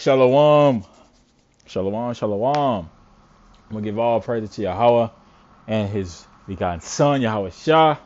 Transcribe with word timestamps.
Shalom. 0.00 0.82
Shalom, 1.66 2.14
shalom. 2.14 2.56
I'm 2.56 3.70
going 3.70 3.84
to 3.84 3.90
give 3.90 3.98
all 3.98 4.18
praise 4.22 4.48
to 4.48 4.62
Yahweh 4.62 5.08
and 5.68 5.90
his 5.90 6.26
begotten 6.48 6.80
son, 6.80 7.20
Yahweh 7.20 7.50
Shah. 7.50 7.98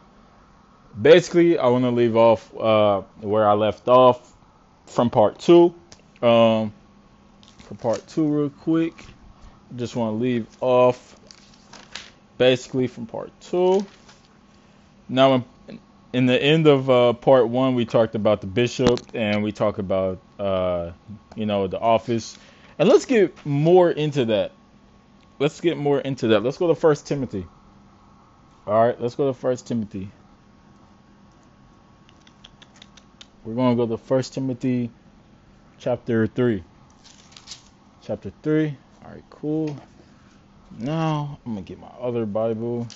Basically, 1.00 1.56
I 1.56 1.68
want 1.68 1.84
to 1.84 1.92
leave 1.92 2.16
off 2.16 2.52
uh, 2.56 3.02
where 3.20 3.48
I 3.48 3.52
left 3.52 3.86
off 3.86 4.34
from 4.86 5.08
part 5.08 5.38
two. 5.38 5.72
Um, 6.20 6.72
for 7.68 7.76
part 7.76 8.04
two, 8.08 8.26
real 8.26 8.50
quick, 8.50 8.94
just 9.76 9.94
want 9.94 10.14
to 10.14 10.20
leave 10.20 10.48
off 10.60 11.16
basically 12.38 12.88
from 12.88 13.06
part 13.06 13.30
two. 13.40 13.86
Now, 15.08 15.34
in 15.34 15.44
the 16.26 16.40
end 16.40 16.66
of 16.66 16.88
uh, 16.88 17.12
part 17.12 17.48
one, 17.48 17.74
we 17.74 17.84
talked 17.84 18.14
about 18.14 18.40
the 18.40 18.46
bishop 18.46 19.00
and 19.14 19.42
we 19.42 19.50
talked 19.52 19.78
about, 19.78 20.20
uh, 20.38 20.92
you 21.34 21.46
know, 21.46 21.66
the 21.66 21.78
office. 21.78 22.38
And 22.78 22.88
let's 22.88 23.04
get 23.04 23.44
more 23.44 23.90
into 23.90 24.26
that. 24.26 24.52
Let's 25.38 25.60
get 25.60 25.76
more 25.76 26.00
into 26.00 26.28
that. 26.28 26.44
Let's 26.44 26.58
go 26.58 26.68
to 26.68 26.74
First 26.74 27.06
Timothy. 27.06 27.46
All 28.66 28.86
right, 28.86 29.00
let's 29.00 29.16
go 29.16 29.26
to 29.26 29.34
First 29.34 29.66
Timothy. 29.66 30.10
We're 33.44 33.54
going 33.54 33.76
to 33.76 33.86
go 33.86 33.90
to 33.90 34.02
First 34.02 34.34
Timothy, 34.34 34.90
chapter 35.78 36.26
three. 36.28 36.62
Chapter 38.02 38.32
three. 38.42 38.76
All 39.04 39.10
right, 39.10 39.24
cool. 39.30 39.76
Now 40.78 41.38
I'm 41.46 41.54
gonna 41.54 41.62
get 41.62 41.78
my 41.78 41.90
other 42.00 42.26
Bible 42.26 42.88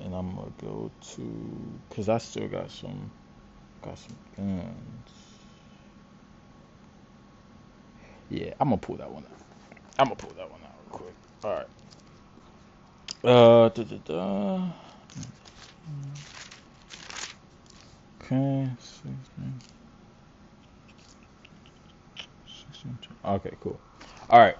and 0.00 0.14
I'm 0.14 0.34
gonna 0.34 0.52
go 0.60 0.90
to 1.14 1.80
because 1.88 2.08
I 2.08 2.18
still 2.18 2.48
got 2.48 2.70
some 2.70 3.10
got 3.82 3.98
some 3.98 4.16
guns. 4.36 5.10
Yeah, 8.30 8.54
I'm 8.60 8.68
gonna 8.68 8.78
pull 8.78 8.96
that 8.96 9.10
one 9.10 9.24
out. 9.24 9.38
I'm 9.98 10.06
gonna 10.06 10.16
pull 10.16 10.32
that 10.36 10.50
one 10.50 10.60
out 10.62 10.74
real 10.90 10.98
quick. 10.98 11.14
All 11.44 11.52
right. 11.52 11.66
Uh, 13.24 13.68
da, 13.70 13.82
da, 13.82 13.96
da. 14.04 14.68
Okay. 18.22 18.68
Okay, 23.24 23.52
cool. 23.60 23.80
All 24.28 24.40
right. 24.40 24.56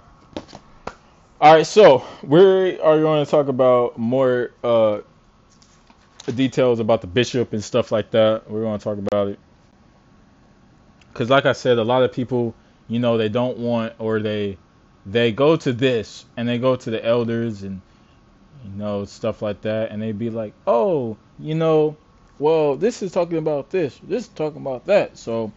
All 1.41 1.55
right, 1.55 1.67
so 1.67 2.03
we 2.23 2.78
are 2.80 3.01
going 3.01 3.25
to 3.25 3.30
talk 3.30 3.48
about 3.48 3.98
more 3.98 4.53
uh, 4.62 5.01
details 6.33 6.80
about 6.80 7.00
the 7.00 7.06
bishop 7.06 7.53
and 7.53 7.62
stuff 7.62 7.92
like 7.92 8.11
that. 8.12 8.50
We're 8.50 8.62
going 8.62 8.78
to 8.78 8.84
talk 8.84 8.98
about 8.98 9.28
it 9.28 9.39
because, 11.14 11.30
like 11.30 11.47
I 11.47 11.53
said, 11.53 11.78
a 11.78 11.84
lot 11.84 12.03
of 12.03 12.12
people, 12.12 12.55
you 12.89 12.98
know, 12.98 13.17
they 13.17 13.28
don't 13.28 13.56
want 13.58 13.94
or 13.98 14.20
they 14.20 14.58
they 15.06 15.30
go 15.30 15.56
to 15.56 15.72
this 15.72 16.25
and 16.36 16.48
they 16.48 16.58
go 16.58 16.77
to 16.77 16.91
the 16.91 17.05
elders 17.05 17.62
and 17.62 17.80
you 18.64 18.70
know 18.77 19.05
stuff 19.05 19.42
like 19.42 19.61
that, 19.62 19.91
and 19.92 20.02
they 20.02 20.12
be 20.12 20.30
like, 20.30 20.55
oh, 20.67 21.17
you 21.39 21.55
know, 21.55 21.97
well, 22.39 22.75
this 22.77 23.02
is 23.02 23.12
talking 23.12 23.39
about 23.39 23.70
this, 23.70 23.98
this 24.02 24.25
is 24.25 24.28
talking 24.28 24.61
about 24.61 24.86
that. 24.86 25.17
So 25.17 25.52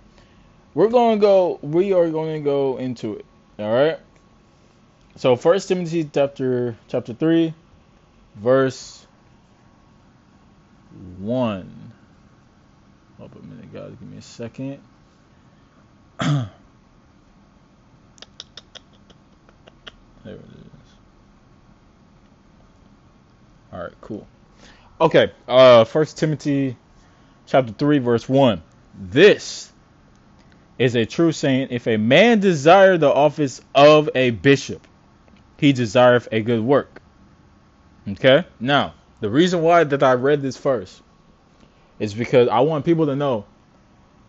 we're 0.75 0.89
going 0.89 1.17
to 1.17 1.21
go. 1.21 1.59
We 1.63 1.93
are 1.93 2.09
going 2.09 2.35
to 2.35 2.43
go 2.43 2.77
into 2.77 3.15
it. 3.15 3.25
All 3.57 3.73
right. 3.73 3.97
So 5.15 5.35
First 5.35 5.67
Timothy 5.69 6.07
chapter 6.13 6.75
chapter 6.87 7.13
three, 7.13 7.55
verse 8.35 9.06
one. 11.19 11.93
Hold 13.17 13.31
up 13.31 13.37
a 13.39 13.45
minute, 13.45 13.73
guys. 13.73 13.91
Give 13.99 14.09
me 14.09 14.17
a 14.17 14.21
second. 14.21 14.79
there 16.19 16.49
it 20.25 20.35
is. 20.35 20.91
All 23.71 23.79
right, 23.79 23.93
cool. 24.01 24.27
Okay, 24.99 25.31
uh, 25.47 25.83
First 25.83 26.17
Timothy 26.17 26.75
chapter 27.45 27.73
three, 27.73 27.99
verse 27.99 28.27
one. 28.27 28.63
This 28.99 29.71
is 30.79 30.95
a 30.95 31.05
true 31.05 31.31
saying: 31.31 31.67
If 31.71 31.87
a 31.87 31.97
man 31.97 32.39
desire 32.39 32.97
the 32.97 33.11
office 33.11 33.61
of 33.75 34.09
a 34.15 34.31
bishop, 34.31 34.87
he 35.57 35.73
desireth 35.73 36.27
a 36.31 36.41
good 36.41 36.61
work. 36.61 37.01
Okay? 38.07 38.45
Now, 38.59 38.93
the 39.19 39.29
reason 39.29 39.61
why 39.61 39.83
that 39.83 40.03
I 40.03 40.13
read 40.13 40.41
this 40.41 40.57
first 40.57 41.01
is 41.99 42.13
because 42.13 42.47
I 42.47 42.59
want 42.59 42.85
people 42.85 43.07
to 43.07 43.15
know 43.15 43.45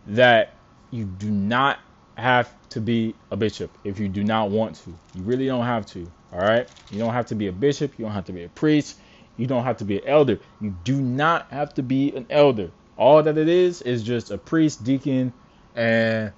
that 0.07 0.53
you 0.91 1.05
do 1.05 1.29
not 1.29 1.79
have 2.17 2.51
to 2.69 2.81
be 2.81 3.15
a 3.31 3.37
bishop 3.37 3.71
if 3.83 3.99
you 3.99 4.09
do 4.09 4.23
not 4.23 4.49
want 4.49 4.75
to. 4.77 4.89
You 5.15 5.23
really 5.23 5.45
don't 5.45 5.65
have 5.65 5.85
to. 5.87 6.09
All 6.33 6.39
right? 6.39 6.67
You 6.91 6.99
don't 6.99 7.13
have 7.13 7.27
to 7.27 7.35
be 7.35 7.47
a 7.47 7.51
bishop, 7.51 7.97
you 7.97 8.05
don't 8.05 8.13
have 8.13 8.25
to 8.25 8.33
be 8.33 8.43
a 8.43 8.49
priest, 8.49 8.97
you 9.37 9.47
don't 9.47 9.63
have 9.63 9.77
to 9.77 9.85
be 9.85 9.99
an 9.99 10.07
elder. 10.07 10.39
You 10.59 10.75
do 10.83 10.99
not 10.99 11.49
have 11.51 11.73
to 11.75 11.83
be 11.83 12.15
an 12.15 12.25
elder. 12.29 12.71
All 12.97 13.23
that 13.23 13.37
it 13.37 13.47
is 13.47 13.81
is 13.81 14.03
just 14.03 14.31
a 14.31 14.37
priest, 14.37 14.83
deacon, 14.83 15.31
and 15.75 16.33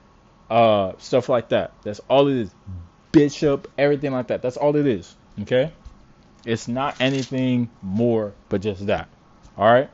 uh, 0.49 0.93
stuff 0.99 1.29
like 1.29 1.49
that. 1.49 1.71
That's 1.83 1.99
all 2.07 2.27
it 2.27 2.37
is 2.37 2.51
bishop, 3.11 3.69
everything 3.77 4.11
like 4.11 4.27
that. 4.27 4.41
That's 4.41 4.57
all 4.57 4.75
it 4.75 4.85
is. 4.85 5.15
Okay? 5.41 5.71
It's 6.45 6.67
not 6.67 6.95
anything 6.99 7.69
more 7.81 8.33
but 8.49 8.61
just 8.61 8.87
that. 8.87 9.07
All 9.57 9.71
right? 9.71 9.89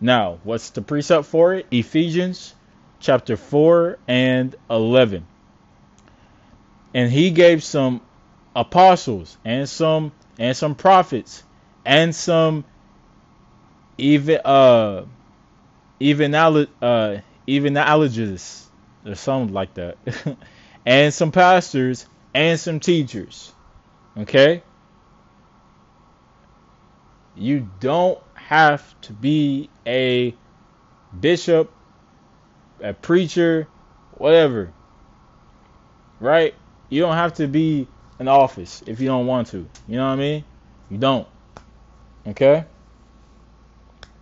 Now, 0.00 0.38
what's 0.44 0.70
the 0.70 0.82
precept 0.82 1.26
for 1.26 1.54
it? 1.54 1.66
Ephesians 1.70 2.54
chapter 3.00 3.36
4 3.36 3.98
and 4.08 4.54
11. 4.70 5.26
And 6.94 7.10
he 7.10 7.30
gave 7.30 7.62
some 7.62 8.00
apostles 8.56 9.36
and 9.44 9.68
some 9.68 10.12
and 10.38 10.56
some 10.56 10.74
prophets 10.74 11.42
and 11.84 12.14
some 12.14 12.64
even 13.98 14.38
uh 14.44 15.04
even 16.00 16.34
uh 16.34 17.20
evanologists 17.46 18.64
or 19.04 19.14
something 19.14 19.52
like 19.52 19.74
that 19.74 19.98
and 20.86 21.12
some 21.12 21.30
pastors 21.32 22.06
and 22.32 22.58
some 22.58 22.80
teachers. 22.80 23.52
Okay? 24.16 24.62
You 27.36 27.68
don't 27.80 28.18
have 28.34 29.00
to 29.02 29.12
be 29.12 29.70
a 29.86 30.34
bishop, 31.18 31.72
a 32.80 32.92
preacher, 32.94 33.68
whatever. 34.12 34.72
Right? 36.20 36.54
You 36.88 37.00
don't 37.00 37.16
have 37.16 37.34
to 37.34 37.46
be 37.48 37.88
an 38.18 38.28
office 38.28 38.82
if 38.86 39.00
you 39.00 39.08
don't 39.08 39.26
want 39.26 39.48
to. 39.48 39.68
You 39.88 39.96
know 39.96 40.06
what 40.06 40.12
I 40.12 40.16
mean? 40.16 40.44
You 40.90 40.98
don't. 40.98 41.26
Okay? 42.26 42.64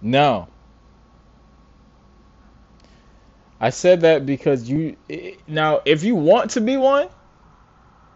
Now, 0.00 0.48
I 3.60 3.70
said 3.70 4.00
that 4.00 4.26
because 4.26 4.68
you 4.68 4.96
now 5.46 5.82
if 5.84 6.02
you 6.02 6.16
want 6.16 6.50
to 6.52 6.60
be 6.60 6.76
one, 6.76 7.08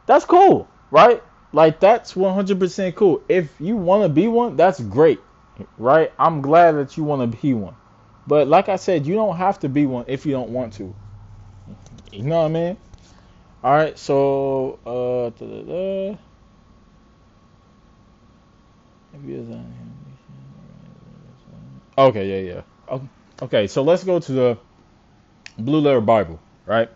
that's 0.06 0.25
cool, 0.25 0.69
right? 0.91 1.23
Like 1.53 1.81
that's 1.81 2.15
100% 2.15 2.95
cool. 2.95 3.23
If 3.29 3.61
you 3.61 3.77
want 3.77 4.03
to 4.03 4.09
be 4.09 4.29
one, 4.29 4.57
that's 4.57 4.81
great, 4.81 5.21
right? 5.79 6.12
I'm 6.19 6.43
glad 6.43 6.73
that 6.73 6.97
you 6.97 7.05
want 7.05 7.31
to 7.31 7.39
be 7.39 7.55
one. 7.55 7.75
But 8.27 8.49
like 8.49 8.69
I 8.69 8.77
said, 8.77 9.07
you 9.07 9.15
don't 9.15 9.37
have 9.37 9.61
to 9.61 9.69
be 9.69 9.87
one 9.87 10.05
if 10.09 10.27
you 10.27 10.33
don't 10.33 10.51
want 10.51 10.75
to. 10.75 10.95
You 12.12 12.23
know 12.25 12.41
what 12.41 12.47
I 12.47 12.49
mean? 12.49 12.77
All 13.62 13.73
right, 13.73 13.99
so 13.99 14.79
uh 14.85 15.31
da, 15.39 15.47
da, 15.47 15.62
da. 15.62 16.19
Okay, 21.99 22.45
yeah, 22.45 22.62
yeah. 22.91 22.99
Okay, 23.43 23.67
so 23.67 23.83
let's 23.83 24.05
go 24.05 24.21
to 24.21 24.33
the 24.33 24.59
Blue 25.59 25.81
Letter 25.81 26.01
Bible, 26.01 26.39
right? 26.67 26.91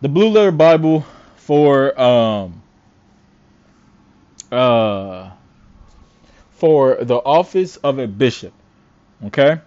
The 0.00 0.08
Blue 0.08 0.28
Letter 0.28 0.52
Bible 0.52 1.04
for 1.36 1.98
um 2.00 2.62
uh 4.52 5.30
for 6.56 6.96
the 7.02 7.16
office 7.16 7.76
of 7.76 7.98
a 7.98 8.06
bishop. 8.06 8.52
Okay? 9.24 9.60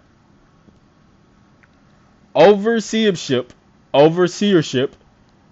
Overseership, 2.34 3.50
overseership, 3.94 4.92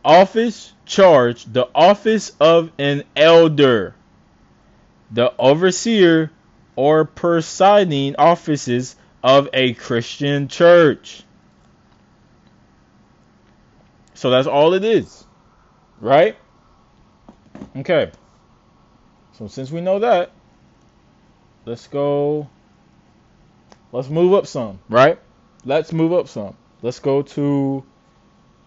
office, 0.04 0.72
charge, 0.84 1.44
the 1.44 1.68
office 1.74 2.32
of 2.40 2.72
an 2.78 3.04
elder. 3.14 3.94
The 5.10 5.32
overseer 5.38 6.30
or 6.76 7.04
presiding 7.04 8.16
offices 8.16 8.96
of 9.22 9.48
a 9.52 9.74
Christian 9.74 10.48
church. 10.48 11.22
So 14.14 14.30
that's 14.30 14.48
all 14.48 14.74
it 14.74 14.84
is. 14.84 15.24
Right? 16.00 16.36
Okay. 17.76 18.10
So 19.38 19.46
since 19.46 19.70
we 19.70 19.80
know 19.80 20.00
that, 20.00 20.32
let's 21.64 21.86
go. 21.86 22.48
Let's 23.92 24.08
move 24.08 24.34
up 24.34 24.48
some, 24.48 24.80
right? 24.88 25.16
Let's 25.64 25.92
move 25.92 26.12
up 26.12 26.26
some. 26.26 26.56
Let's 26.82 26.98
go 26.98 27.22
to 27.22 27.84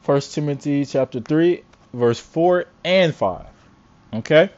First 0.03 0.33
Timothy 0.33 0.85
chapter 0.85 1.19
3, 1.19 1.63
verse 1.93 2.21
4 2.21 2.65
and 2.85 3.13
5. 3.13 3.45
Okay? 4.13 4.49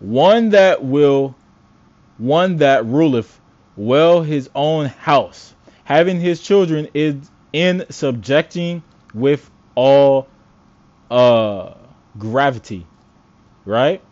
One 0.00 0.50
that 0.50 0.82
will 0.84 1.36
one 2.18 2.56
that 2.56 2.84
ruleth 2.86 3.40
well 3.76 4.22
his 4.22 4.50
own 4.52 4.86
house, 4.86 5.54
having 5.84 6.18
his 6.18 6.40
children 6.40 6.88
is 6.92 7.14
in 7.52 7.86
subjecting 7.88 8.82
with 9.14 9.48
all 9.76 10.26
uh 11.08 11.74
gravity. 12.18 12.84
Right? 13.64 14.02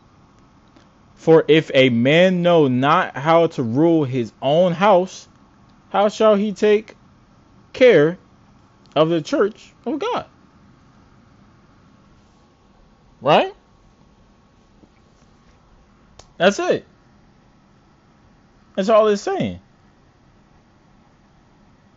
For 1.23 1.45
if 1.47 1.71
a 1.73 1.89
man 1.89 2.43
know 2.43 2.67
not 2.67 3.17
how 3.17 3.47
to 3.47 3.63
rule 3.63 4.03
his 4.03 4.33
own 4.43 4.73
house, 4.73 5.29
how 5.91 6.09
shall 6.09 6.35
he 6.35 6.53
take 6.53 6.97
care 7.73 8.19
of 8.97 9.09
the 9.09 9.23
church 9.23 9.73
of 9.87 10.01
God? 10.01 10.27
Right? 13.21 13.55
That's 16.39 16.59
it. 16.59 16.85
That's 18.75 18.89
all 18.89 19.07
it's 19.07 19.23
saying. 19.23 19.61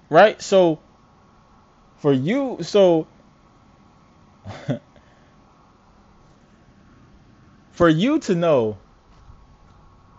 Right? 0.07 0.39
So 0.39 0.77
for 1.97 2.13
you 2.13 2.59
so 2.61 3.07
for 7.71 7.89
you 7.89 8.19
to 8.19 8.35
know 8.35 8.77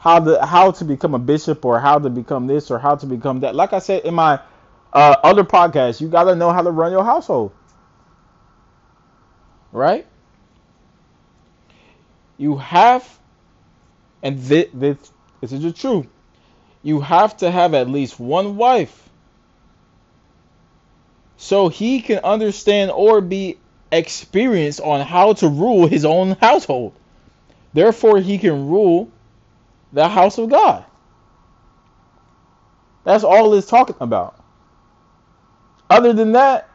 how 0.06 0.20
to 0.20 0.46
how 0.46 0.70
to 0.70 0.84
become 0.84 1.16
a 1.16 1.18
bishop 1.18 1.64
or 1.64 1.80
how 1.80 1.98
to 1.98 2.08
become 2.08 2.46
this 2.46 2.70
or 2.70 2.78
how 2.78 2.94
to 2.94 3.06
become 3.06 3.40
that. 3.40 3.56
Like 3.56 3.72
I 3.72 3.80
said 3.80 4.04
in 4.04 4.14
my 4.14 4.38
uh, 4.92 5.16
other 5.24 5.42
podcast, 5.42 6.00
you 6.00 6.06
got 6.06 6.24
to 6.24 6.36
know 6.36 6.52
how 6.52 6.62
to 6.62 6.70
run 6.70 6.92
your 6.92 7.02
household. 7.02 7.50
Right? 9.72 10.06
You 12.38 12.56
have, 12.56 13.18
and 14.22 14.38
this, 14.38 14.68
this, 14.72 14.96
this 15.40 15.50
is 15.50 15.62
the 15.62 15.72
truth, 15.72 16.06
you 16.84 17.00
have 17.00 17.36
to 17.38 17.50
have 17.50 17.74
at 17.74 17.88
least 17.88 18.20
one 18.20 18.56
wife 18.56 19.08
so 21.36 21.68
he 21.68 22.00
can 22.00 22.18
understand 22.18 22.92
or 22.92 23.20
be 23.20 23.58
experienced 23.90 24.80
on 24.80 25.04
how 25.04 25.32
to 25.32 25.48
rule 25.48 25.88
his 25.88 26.04
own 26.04 26.36
household. 26.40 26.94
Therefore, 27.72 28.20
he 28.20 28.38
can 28.38 28.68
rule 28.68 29.10
the 29.96 30.06
house 30.06 30.36
of 30.36 30.50
God. 30.50 30.84
That's 33.04 33.24
all 33.24 33.54
it's 33.54 33.66
talking 33.66 33.96
about. 34.00 34.38
Other 35.88 36.12
than 36.12 36.32
that, 36.32 36.68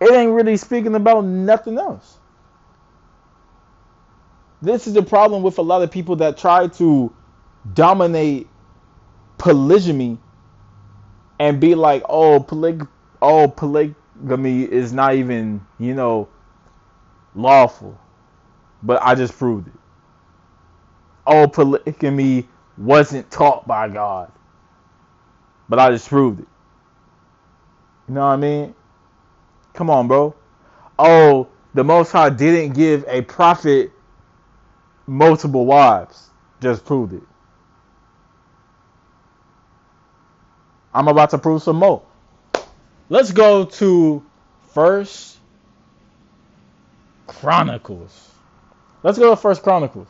it 0.00 0.10
ain't 0.10 0.32
really 0.32 0.56
speaking 0.56 0.94
about 0.94 1.26
nothing 1.26 1.76
else. 1.76 2.18
This 4.62 4.86
is 4.86 4.94
the 4.94 5.02
problem 5.02 5.42
with 5.42 5.58
a 5.58 5.62
lot 5.62 5.82
of 5.82 5.90
people 5.90 6.16
that 6.16 6.38
try 6.38 6.68
to 6.68 7.12
dominate 7.74 8.48
polygamy 9.36 10.18
and 11.38 11.60
be 11.60 11.74
like, 11.74 12.04
oh, 12.08 12.40
poly- 12.40 12.80
oh, 13.20 13.48
polygamy 13.48 14.62
is 14.62 14.94
not 14.94 15.14
even, 15.14 15.66
you 15.78 15.94
know, 15.94 16.28
lawful. 17.34 17.98
But 18.82 19.02
I 19.02 19.14
just 19.14 19.38
proved 19.38 19.68
it. 19.68 19.79
Oh, 21.32 21.46
polygamy 21.46 22.48
wasn't 22.76 23.30
taught 23.30 23.64
by 23.66 23.88
God. 23.88 24.32
But 25.68 25.78
I 25.78 25.90
just 25.90 26.08
proved 26.08 26.40
it. 26.40 26.48
You 28.08 28.14
know 28.14 28.22
what 28.22 28.32
I 28.32 28.36
mean? 28.36 28.74
Come 29.72 29.90
on, 29.90 30.08
bro. 30.08 30.34
Oh, 30.98 31.46
the 31.72 31.84
Most 31.84 32.10
High 32.10 32.30
didn't 32.30 32.74
give 32.74 33.04
a 33.06 33.22
prophet 33.22 33.92
multiple 35.06 35.66
wives. 35.66 36.30
Just 36.60 36.84
proved 36.84 37.12
it. 37.12 37.22
I'm 40.92 41.06
about 41.06 41.30
to 41.30 41.38
prove 41.38 41.62
some 41.62 41.76
more. 41.76 42.02
Let's 43.08 43.30
go 43.30 43.64
to 43.66 44.24
First 44.74 45.38
Chronicles. 47.28 48.32
Let's 49.04 49.18
go 49.18 49.30
to 49.30 49.36
First 49.36 49.62
Chronicles. 49.62 50.08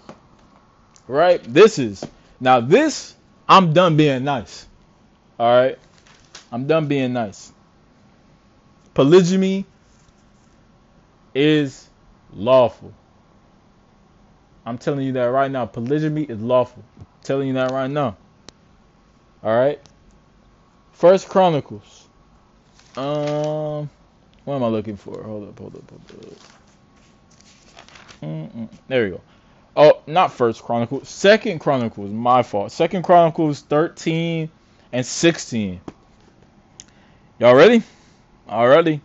Right? 1.10 1.42
This 1.42 1.80
is 1.80 2.06
now 2.38 2.60
this 2.60 3.16
I'm 3.48 3.72
done 3.72 3.96
being 3.96 4.22
nice. 4.22 4.68
All 5.40 5.60
right? 5.60 5.76
I'm 6.52 6.68
done 6.68 6.86
being 6.86 7.12
nice. 7.12 7.52
Polygamy 8.94 9.64
is 11.34 11.88
lawful. 12.32 12.92
I'm 14.64 14.78
telling 14.78 15.04
you 15.04 15.12
that 15.14 15.24
right 15.24 15.50
now. 15.50 15.66
Polygamy 15.66 16.22
is 16.22 16.40
lawful. 16.40 16.84
I'm 17.00 17.06
telling 17.24 17.48
you 17.48 17.54
that 17.54 17.72
right 17.72 17.90
now. 17.90 18.16
All 19.42 19.56
right. 19.56 19.80
First 20.92 21.28
Chronicles. 21.28 22.06
Um, 22.96 23.90
what 24.44 24.54
am 24.54 24.62
I 24.62 24.68
looking 24.68 24.96
for? 24.96 25.20
Hold 25.24 25.48
up, 25.48 25.58
hold 25.58 25.74
up, 25.74 25.90
hold 25.90 26.02
up. 26.24 26.38
Mm-mm. 28.22 28.68
There 28.86 29.04
we 29.04 29.10
go. 29.10 29.20
Oh, 29.76 30.00
not 30.06 30.32
First 30.32 30.62
Chronicles. 30.62 31.08
Second 31.08 31.60
Chronicles. 31.60 32.10
My 32.10 32.42
fault. 32.42 32.72
Second 32.72 33.02
Chronicles 33.02 33.60
13 33.60 34.50
and 34.92 35.06
16. 35.06 35.80
Y'all 37.38 37.54
ready? 37.54 37.82
Already. 38.48 39.00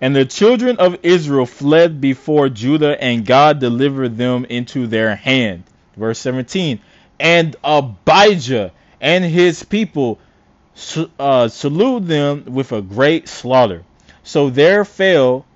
And 0.00 0.14
the 0.14 0.24
children 0.24 0.76
of 0.78 0.98
Israel 1.02 1.46
fled 1.46 2.00
before 2.00 2.48
Judah, 2.48 3.02
and 3.02 3.24
God 3.24 3.60
delivered 3.60 4.16
them 4.16 4.44
into 4.44 4.86
their 4.86 5.14
hand. 5.14 5.64
Verse 5.96 6.18
17. 6.18 6.80
And 7.18 7.56
Abijah 7.64 8.72
and 9.00 9.24
his 9.24 9.62
people 9.62 10.18
uh, 11.18 11.48
slew 11.48 12.00
them 12.00 12.44
with 12.46 12.72
a 12.72 12.82
great 12.82 13.28
slaughter. 13.28 13.84
So 14.22 14.50
there 14.50 14.84
fell, 14.84 15.46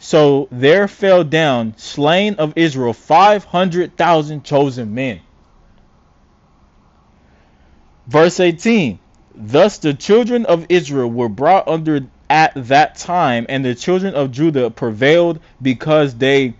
so 0.00 0.48
there 0.50 0.88
fell 0.88 1.22
down 1.22 1.74
slain 1.76 2.36
of 2.36 2.54
Israel 2.56 2.94
five 2.94 3.44
hundred 3.44 3.96
thousand 3.98 4.44
chosen 4.44 4.94
men. 4.94 5.20
Verse 8.06 8.40
18. 8.40 8.98
Thus 9.34 9.78
the 9.78 9.92
children 9.94 10.46
of 10.46 10.66
Israel 10.70 11.08
were 11.08 11.28
brought 11.28 11.68
under 11.68 12.06
at 12.30 12.52
that 12.68 12.96
time, 12.96 13.44
and 13.48 13.62
the 13.62 13.74
children 13.74 14.14
of 14.14 14.32
Judah 14.32 14.70
prevailed 14.70 15.38
because 15.60 16.14
they 16.14 16.54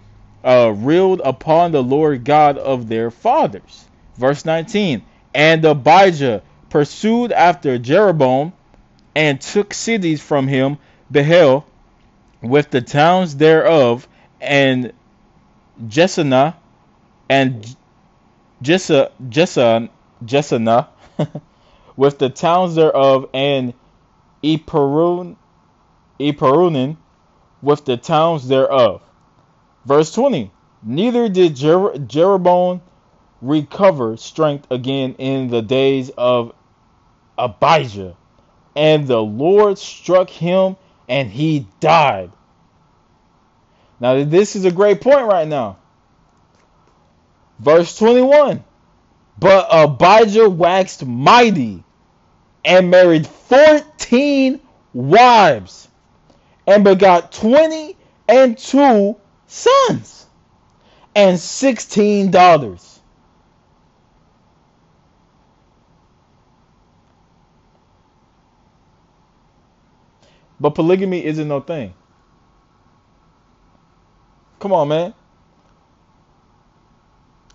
uh, 0.44 0.72
reeled 0.76 1.22
upon 1.24 1.72
the 1.72 1.82
Lord 1.82 2.24
God 2.24 2.58
of 2.58 2.88
their 2.88 3.10
fathers. 3.10 3.86
Verse 4.18 4.44
19. 4.44 5.02
And 5.34 5.64
Abijah 5.64 6.42
pursued 6.68 7.32
after 7.32 7.78
Jeroboam 7.78 8.52
and 9.14 9.40
took 9.40 9.72
cities 9.72 10.20
from 10.20 10.46
him, 10.46 10.76
Bethel, 11.10 11.64
with 12.42 12.70
the 12.70 12.80
towns 12.80 13.36
thereof, 13.36 14.08
and 14.40 14.92
Jesana, 15.86 16.54
and 17.28 17.76
Jessa, 18.62 19.10
Jessa, 19.28 19.88
Jessana, 20.24 20.88
with 21.96 22.18
the 22.18 22.30
towns 22.30 22.74
thereof, 22.74 23.28
and 23.34 23.74
Eperun, 24.42 25.36
Eperunin, 26.18 26.96
with 27.62 27.84
the 27.84 27.96
towns 27.96 28.48
thereof. 28.48 29.02
Verse 29.84 30.12
20. 30.12 30.50
Neither 30.82 31.28
did 31.28 31.56
Jer- 31.56 31.98
Jeroboam 31.98 32.80
recover 33.42 34.16
strength 34.16 34.66
again 34.70 35.14
in 35.18 35.48
the 35.48 35.62
days 35.62 36.10
of 36.16 36.52
Abijah. 37.38 38.16
And 38.76 39.06
the 39.06 39.22
Lord 39.22 39.78
struck 39.78 40.30
him 40.30 40.76
and 41.10 41.28
he 41.28 41.66
died. 41.80 42.30
Now, 43.98 44.24
this 44.24 44.54
is 44.54 44.64
a 44.64 44.70
great 44.70 45.00
point 45.00 45.26
right 45.26 45.46
now. 45.46 45.76
Verse 47.58 47.98
21 47.98 48.64
But 49.38 49.66
Abijah 49.70 50.48
waxed 50.48 51.04
mighty 51.04 51.82
and 52.64 52.90
married 52.90 53.26
14 53.26 54.60
wives 54.94 55.88
and 56.66 56.84
begot 56.84 57.32
20 57.32 57.96
and 58.28 58.56
two 58.56 59.16
sons 59.48 60.26
and 61.16 61.38
16 61.38 62.30
daughters. 62.30 62.99
But 70.60 70.74
polygamy 70.74 71.24
isn't 71.24 71.48
no 71.48 71.60
thing. 71.60 71.94
Come 74.58 74.72
on, 74.72 74.88
man. 74.88 75.14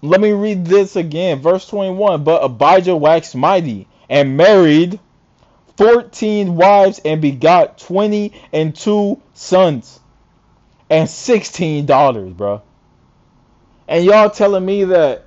Let 0.01 0.19
me 0.19 0.31
read 0.31 0.65
this 0.65 0.95
again. 0.95 1.39
Verse 1.39 1.67
21. 1.67 2.24
But 2.24 2.43
Abijah 2.43 2.95
waxed 2.95 3.35
mighty 3.35 3.88
and 4.09 4.35
married 4.35 5.00
14 5.77 6.55
wives 6.55 7.00
and 7.05 7.21
begot 7.21 7.77
20 7.77 8.33
and 8.51 8.75
two 8.75 9.21
sons 9.33 10.00
and 10.89 11.09
16 11.09 11.85
daughters, 11.85 12.33
bro. 12.33 12.62
And 13.88 14.03
y'all 14.03 14.29
telling 14.29 14.65
me 14.65 14.85
that 14.85 15.25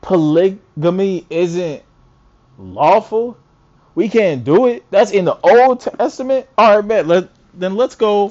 polygamy 0.00 1.26
isn't 1.28 1.82
lawful? 2.58 3.36
We 3.96 4.10
can't 4.10 4.44
do 4.44 4.66
it. 4.66 4.84
That's 4.90 5.10
in 5.10 5.24
the 5.24 5.38
Old 5.42 5.80
Testament. 5.80 6.46
All 6.56 6.76
right, 6.76 6.86
bet. 6.86 7.06
Let 7.06 7.30
then 7.54 7.76
let's 7.76 7.96
go. 7.96 8.30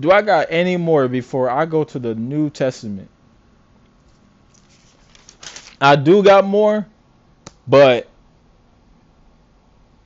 Do 0.00 0.12
I 0.12 0.22
got 0.22 0.46
any 0.48 0.76
more 0.76 1.08
before 1.08 1.50
I 1.50 1.66
go 1.66 1.82
to 1.82 1.98
the 1.98 2.14
New 2.14 2.50
Testament? 2.50 3.10
I 5.80 5.96
do 5.96 6.22
got 6.22 6.44
more, 6.44 6.86
but 7.66 8.08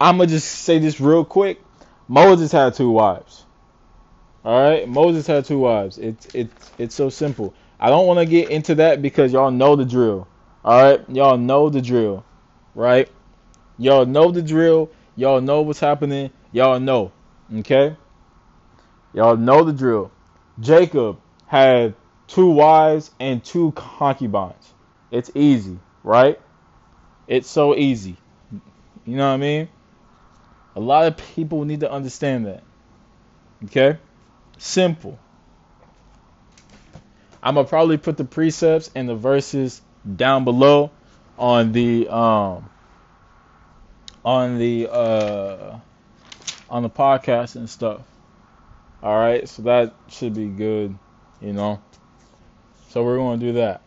I'm 0.00 0.16
gonna 0.16 0.28
just 0.28 0.48
say 0.48 0.78
this 0.78 0.98
real 0.98 1.26
quick. 1.26 1.60
Moses 2.08 2.50
had 2.52 2.72
two 2.74 2.90
wives. 2.90 3.44
All 4.44 4.60
right, 4.60 4.88
Moses 4.88 5.26
had 5.26 5.44
two 5.44 5.58
wives. 5.58 5.98
It's 5.98 6.26
it's 6.34 6.70
it's 6.78 6.94
so 6.94 7.10
simple. 7.10 7.52
I 7.78 7.90
don't 7.90 8.06
want 8.06 8.18
to 8.18 8.24
get 8.24 8.48
into 8.48 8.76
that 8.76 9.02
because 9.02 9.30
y'all 9.30 9.50
know 9.50 9.76
the 9.76 9.84
drill. 9.84 10.26
All 10.64 10.82
right, 10.82 11.10
y'all 11.10 11.36
know 11.36 11.68
the 11.68 11.82
drill, 11.82 12.24
right? 12.74 13.08
Y'all 13.78 14.06
know 14.06 14.30
the 14.30 14.42
drill. 14.42 14.90
Y'all 15.16 15.40
know 15.40 15.62
what's 15.62 15.80
happening. 15.80 16.30
Y'all 16.52 16.80
know, 16.80 17.12
okay? 17.56 17.96
Y'all 19.12 19.36
know 19.36 19.64
the 19.64 19.72
drill. 19.72 20.10
Jacob 20.60 21.18
had 21.46 21.94
two 22.26 22.50
wives 22.50 23.10
and 23.20 23.44
two 23.44 23.72
concubines. 23.72 24.72
It's 25.10 25.30
easy, 25.34 25.78
right? 26.02 26.40
It's 27.26 27.48
so 27.48 27.76
easy. 27.76 28.16
You 29.04 29.16
know 29.16 29.28
what 29.28 29.34
I 29.34 29.36
mean? 29.38 29.68
A 30.76 30.80
lot 30.80 31.06
of 31.06 31.16
people 31.16 31.64
need 31.64 31.80
to 31.80 31.90
understand 31.90 32.46
that. 32.46 32.62
Okay? 33.64 33.98
Simple. 34.58 35.18
I'm 37.42 37.56
gonna 37.56 37.66
probably 37.66 37.96
put 37.96 38.16
the 38.16 38.24
precepts 38.24 38.90
and 38.94 39.08
the 39.08 39.16
verses 39.16 39.82
down 40.16 40.44
below 40.44 40.90
on 41.38 41.72
the 41.72 42.08
um 42.08 42.68
on 44.24 44.58
the 44.58 44.88
uh 44.90 45.78
on 46.70 46.82
the 46.82 46.90
podcast 46.90 47.56
and 47.56 47.68
stuff. 47.68 48.00
All 49.02 49.18
right, 49.18 49.48
so 49.48 49.62
that 49.62 49.94
should 50.08 50.34
be 50.34 50.46
good, 50.46 50.96
you 51.40 51.52
know. 51.52 51.80
So 52.90 53.02
we're 53.02 53.16
going 53.16 53.40
to 53.40 53.46
do 53.46 53.52
that. 53.54 53.82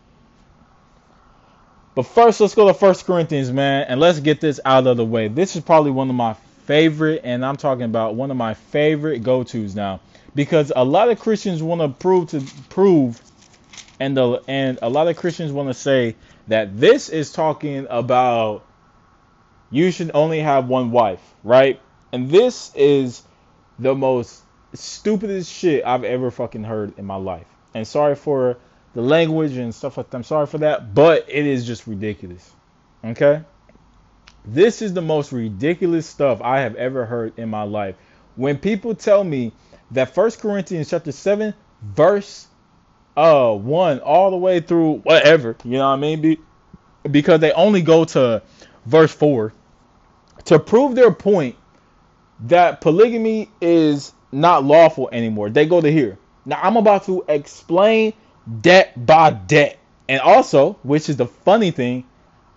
But 1.96 2.04
first, 2.04 2.42
let's 2.42 2.54
go 2.54 2.68
to 2.68 2.74
First 2.74 3.06
Corinthians, 3.06 3.52
man, 3.52 3.86
and 3.88 4.00
let's 4.02 4.20
get 4.20 4.42
this 4.42 4.60
out 4.66 4.86
of 4.88 4.98
the 4.98 5.06
way. 5.06 5.30
This 5.30 5.56
is 5.56 5.64
probably 5.64 5.92
one 5.92 6.10
of 6.10 6.16
my 6.16 6.34
favorite, 6.66 7.22
and 7.24 7.46
I'm 7.46 7.56
talking 7.56 7.86
about 7.86 8.16
one 8.16 8.30
of 8.30 8.38
my 8.38 8.56
favorite 8.56 9.24
go-tos 9.24 9.74
now, 9.74 10.02
because 10.36 10.74
a 10.76 10.84
lot 10.84 11.10
of 11.10 11.20
Christians 11.20 11.64
want 11.64 11.80
to 11.80 11.88
prove 11.88 12.30
to 12.32 12.44
prove, 12.70 13.22
and 14.00 14.18
the 14.18 14.42
and 14.50 14.78
a 14.82 14.90
lot 14.90 15.08
of 15.08 15.16
Christians 15.16 15.54
want 15.54 15.70
to 15.70 15.74
say 15.74 16.16
that 16.48 16.80
this 16.80 17.10
is 17.10 17.32
talking 17.32 17.88
about 17.90 18.66
you 19.72 19.92
should 19.92 20.12
only 20.14 20.40
have 20.40 20.68
one 20.68 20.92
wife, 20.92 21.22
right? 21.44 21.80
And 22.12 22.30
this 22.30 22.72
is 22.76 23.24
the 23.80 23.96
most 23.96 24.42
stupidest 24.74 25.52
shit 25.52 25.86
I've 25.86 26.04
ever 26.04 26.32
fucking 26.32 26.64
heard 26.64 26.98
in 26.98 27.06
my 27.06 27.16
life. 27.16 27.48
And 27.74 27.88
sorry 27.88 28.16
for 28.16 28.58
the 28.94 29.02
language 29.02 29.58
and 29.58 29.74
stuff 29.74 29.98
like 29.98 30.10
that. 30.10 30.18
I'm 30.18 30.24
sorry 30.24 30.48
for 30.48 30.60
that, 30.60 30.94
but 30.94 31.26
it 31.28 31.46
is 31.46 31.66
just 31.66 31.88
ridiculous. 31.88 32.50
Okay? 33.04 33.42
This 34.46 34.82
is 34.82 34.94
the 34.94 35.02
most 35.02 35.32
ridiculous 35.32 36.06
stuff 36.06 36.42
I 36.42 36.62
have 36.62 36.76
ever 36.76 37.06
heard 37.06 37.38
in 37.38 37.50
my 37.50 37.64
life. 37.64 37.96
When 38.36 38.58
people 38.58 38.96
tell 38.96 39.24
me 39.24 39.52
that 39.92 40.16
1 40.16 40.32
Corinthians 40.32 40.90
chapter 40.90 41.12
7 41.12 41.54
verse 41.82 42.48
uh 43.18 43.54
1 43.54 44.00
all 44.00 44.32
the 44.32 44.38
way 44.38 44.60
through 44.60 45.00
whatever, 45.00 45.56
you 45.64 45.72
know 45.72 45.90
what 45.90 45.96
I 45.96 45.98
mean? 45.98 46.22
Be, 46.22 46.40
because 47.10 47.40
they 47.40 47.52
only 47.54 47.82
go 47.82 48.06
to 48.06 48.42
verse 48.86 49.14
4 49.14 49.54
to 50.46 50.60
prove 50.60 50.96
their 50.96 51.12
point 51.12 51.56
that 52.42 52.82
polygamy 52.82 53.50
is 53.62 54.14
not 54.32 54.64
lawful 54.64 55.10
anymore. 55.12 55.50
They 55.50 55.66
go 55.66 55.82
to 55.82 55.92
here. 55.92 56.18
Now 56.46 56.60
I'm 56.62 56.78
about 56.78 57.06
to 57.06 57.24
explain 57.28 58.14
debt 58.62 59.06
by 59.06 59.32
debt. 59.32 59.80
And 60.08 60.22
also, 60.22 60.74
which 60.84 61.10
is 61.10 61.18
the 61.18 61.26
funny 61.26 61.72
thing, 61.72 62.06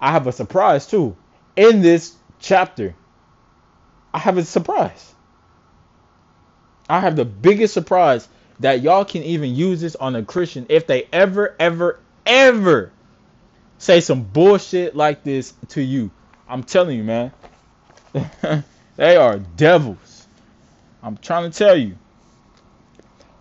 I 0.01 0.13
have 0.13 0.27
a 0.27 0.33
surprise 0.33 0.87
too. 0.87 1.17
In 1.57 1.81
this 1.81 2.15
chapter, 2.41 2.95
I 4.13 4.19
have 4.19 4.37
a 4.37 4.45
surprise. 4.45 5.15
I 6.89 7.01
have 7.01 7.17
the 7.17 7.25
biggest 7.25 7.75
surprise 7.75 8.29
that 8.61 8.83
y'all 8.83 9.05
can 9.05 9.23
even 9.23 9.55
use 9.55 9.81
this 9.81 9.97
on 9.97 10.17
a 10.17 10.23
Christian 10.23 10.67
if 10.69 10.87
they 10.87 11.09
ever, 11.13 11.55
ever, 11.59 12.01
ever 12.27 12.93
say 13.79 14.01
some 14.01 14.23
bullshit 14.23 14.97
like 14.97 15.23
this 15.23 15.55
to 15.69 15.83
you. 15.83 16.11
I'm 16.49 16.63
telling 16.63 16.97
you, 16.97 17.05
man. 17.05 17.33
they 18.97 19.17
are 19.17 19.39
devils. 19.39 20.27
I'm 21.03 21.17
trying 21.17 21.51
to 21.51 21.57
tell 21.57 21.77
you. 21.77 21.97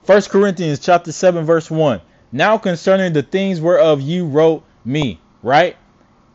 1 0.05 0.21
Corinthians 0.24 0.79
chapter 0.79 1.12
7 1.12 1.45
verse 1.45 1.69
1. 1.69 2.01
Now 2.31 2.57
concerning 2.57 3.13
the 3.13 3.24
things 3.24 3.59
whereof 3.59 4.01
you 4.01 4.25
wrote 4.25 4.63
me, 4.86 5.19
right? 5.41 5.75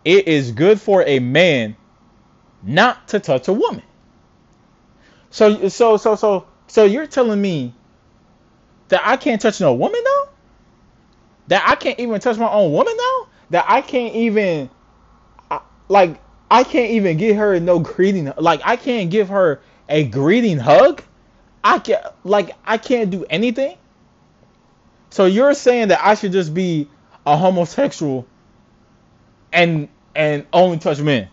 It 0.05 0.29
is 0.29 0.51
good 0.51 0.81
for 0.81 1.03
a 1.07 1.21
man 1.21 1.77
not 2.63 3.09
to 3.09 3.21
touch 3.21 3.49
a 3.49 3.53
woman. 3.53 3.83
So 5.31 5.69
so 5.69 5.97
so 5.97 6.17
so 6.17 6.47
so 6.67 6.85
you're 6.85 7.07
telling 7.07 7.41
me 7.41 7.73
that 8.93 9.01
I 9.07 9.17
can't 9.17 9.41
touch 9.41 9.59
no 9.59 9.73
woman 9.73 10.03
now? 10.05 10.29
That 11.47 11.65
I 11.67 11.77
can't 11.77 11.99
even 11.99 12.21
touch 12.21 12.37
my 12.37 12.51
own 12.51 12.73
woman 12.73 12.95
now? 12.95 13.29
That 13.49 13.65
I 13.67 13.81
can't 13.81 14.15
even 14.15 14.69
like 15.89 16.21
I 16.51 16.63
can't 16.63 16.91
even 16.91 17.17
give 17.17 17.37
her 17.39 17.59
no 17.59 17.79
greeting 17.79 18.31
like 18.37 18.61
I 18.63 18.77
can't 18.77 19.11
give 19.11 19.31
her 19.31 19.63
a 19.89 20.05
greeting 20.05 20.59
hug? 20.59 21.03
I 21.65 21.79
can 21.79 22.03
not 22.03 22.17
like 22.23 22.51
I 22.67 22.77
can't 22.77 23.11
do 23.11 23.25
anything? 23.31 23.79
So 25.09 25.25
you're 25.25 25.55
saying 25.55 25.89
that 25.89 26.05
I 26.05 26.15
should 26.15 26.33
just 26.33 26.53
be 26.53 26.87
a 27.25 27.35
homosexual 27.35 28.27
and 29.55 29.89
and 30.15 30.45
only 30.53 30.77
touch 30.77 31.01
men. 31.01 31.29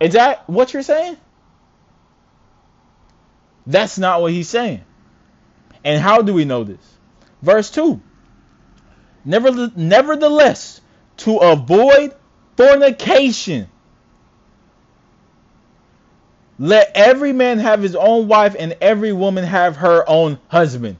Is 0.00 0.14
that 0.14 0.48
what 0.48 0.72
you're 0.72 0.82
saying? 0.82 1.18
That's 3.66 3.98
not 3.98 4.22
what 4.22 4.32
he's 4.32 4.48
saying. 4.48 4.84
And 5.84 6.00
how 6.00 6.22
do 6.22 6.34
we 6.34 6.44
know 6.44 6.64
this? 6.64 6.98
Verse 7.42 7.70
2. 7.70 8.00
Nevertheless, 9.24 10.80
to 11.18 11.36
avoid 11.36 12.14
fornication, 12.56 13.68
let 16.58 16.92
every 16.94 17.32
man 17.32 17.58
have 17.58 17.82
his 17.82 17.94
own 17.94 18.28
wife 18.28 18.56
and 18.58 18.76
every 18.80 19.12
woman 19.12 19.44
have 19.44 19.76
her 19.76 20.04
own 20.08 20.38
husband 20.48 20.96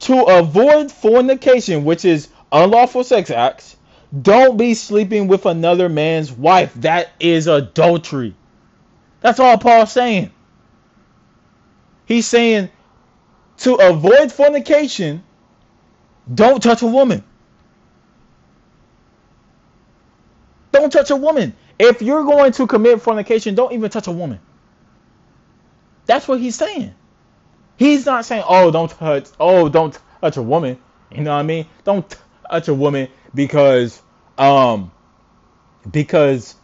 to 0.00 0.22
avoid 0.22 0.90
fornication, 0.90 1.84
which 1.84 2.04
is 2.04 2.28
unlawful 2.50 3.04
sex 3.04 3.30
acts, 3.30 3.76
don't 4.22 4.56
be 4.56 4.74
sleeping 4.74 5.28
with 5.28 5.46
another 5.46 5.88
man's 5.88 6.32
wife. 6.32 6.72
That 6.76 7.10
is 7.20 7.46
adultery. 7.46 8.34
That's 9.20 9.38
all 9.38 9.58
Paul's 9.58 9.92
saying. 9.92 10.32
He's 12.10 12.26
saying 12.26 12.70
to 13.58 13.74
avoid 13.76 14.32
fornication, 14.32 15.22
don't 16.34 16.60
touch 16.60 16.82
a 16.82 16.86
woman. 16.88 17.22
Don't 20.72 20.92
touch 20.92 21.10
a 21.10 21.16
woman. 21.16 21.54
If 21.78 22.02
you're 22.02 22.24
going 22.24 22.50
to 22.54 22.66
commit 22.66 23.00
fornication, 23.00 23.54
don't 23.54 23.72
even 23.72 23.88
touch 23.90 24.08
a 24.08 24.10
woman. 24.10 24.40
That's 26.06 26.26
what 26.26 26.40
he's 26.40 26.56
saying. 26.56 26.92
He's 27.76 28.06
not 28.06 28.24
saying, 28.24 28.42
"Oh, 28.44 28.72
don't 28.72 28.90
touch. 28.90 29.28
Oh, 29.38 29.68
don't 29.68 29.96
touch 30.20 30.36
a 30.36 30.42
woman." 30.42 30.80
You 31.12 31.22
know 31.22 31.30
what 31.30 31.38
I 31.38 31.44
mean? 31.44 31.66
Don't 31.84 32.04
touch 32.50 32.66
a 32.66 32.74
woman 32.74 33.06
because 33.32 34.02
um 34.36 34.90
because 35.88 36.56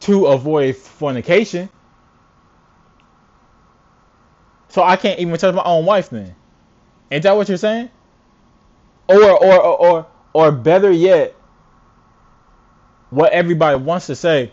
to 0.00 0.26
avoid 0.26 0.76
fornication. 0.76 1.70
So 4.68 4.82
I 4.82 4.96
can't 4.96 5.18
even 5.18 5.36
touch 5.38 5.54
my 5.54 5.62
own 5.64 5.86
wife 5.86 6.10
then. 6.10 6.34
Is 7.10 7.22
that 7.22 7.36
what 7.36 7.48
you're 7.48 7.56
saying? 7.58 7.90
Or 9.08 9.22
or 9.22 9.44
or 9.44 9.76
or, 9.80 10.06
or 10.34 10.52
better 10.52 10.90
yet, 10.90 11.34
what 13.10 13.32
everybody 13.32 13.78
wants 13.82 14.06
to 14.06 14.16
say, 14.16 14.52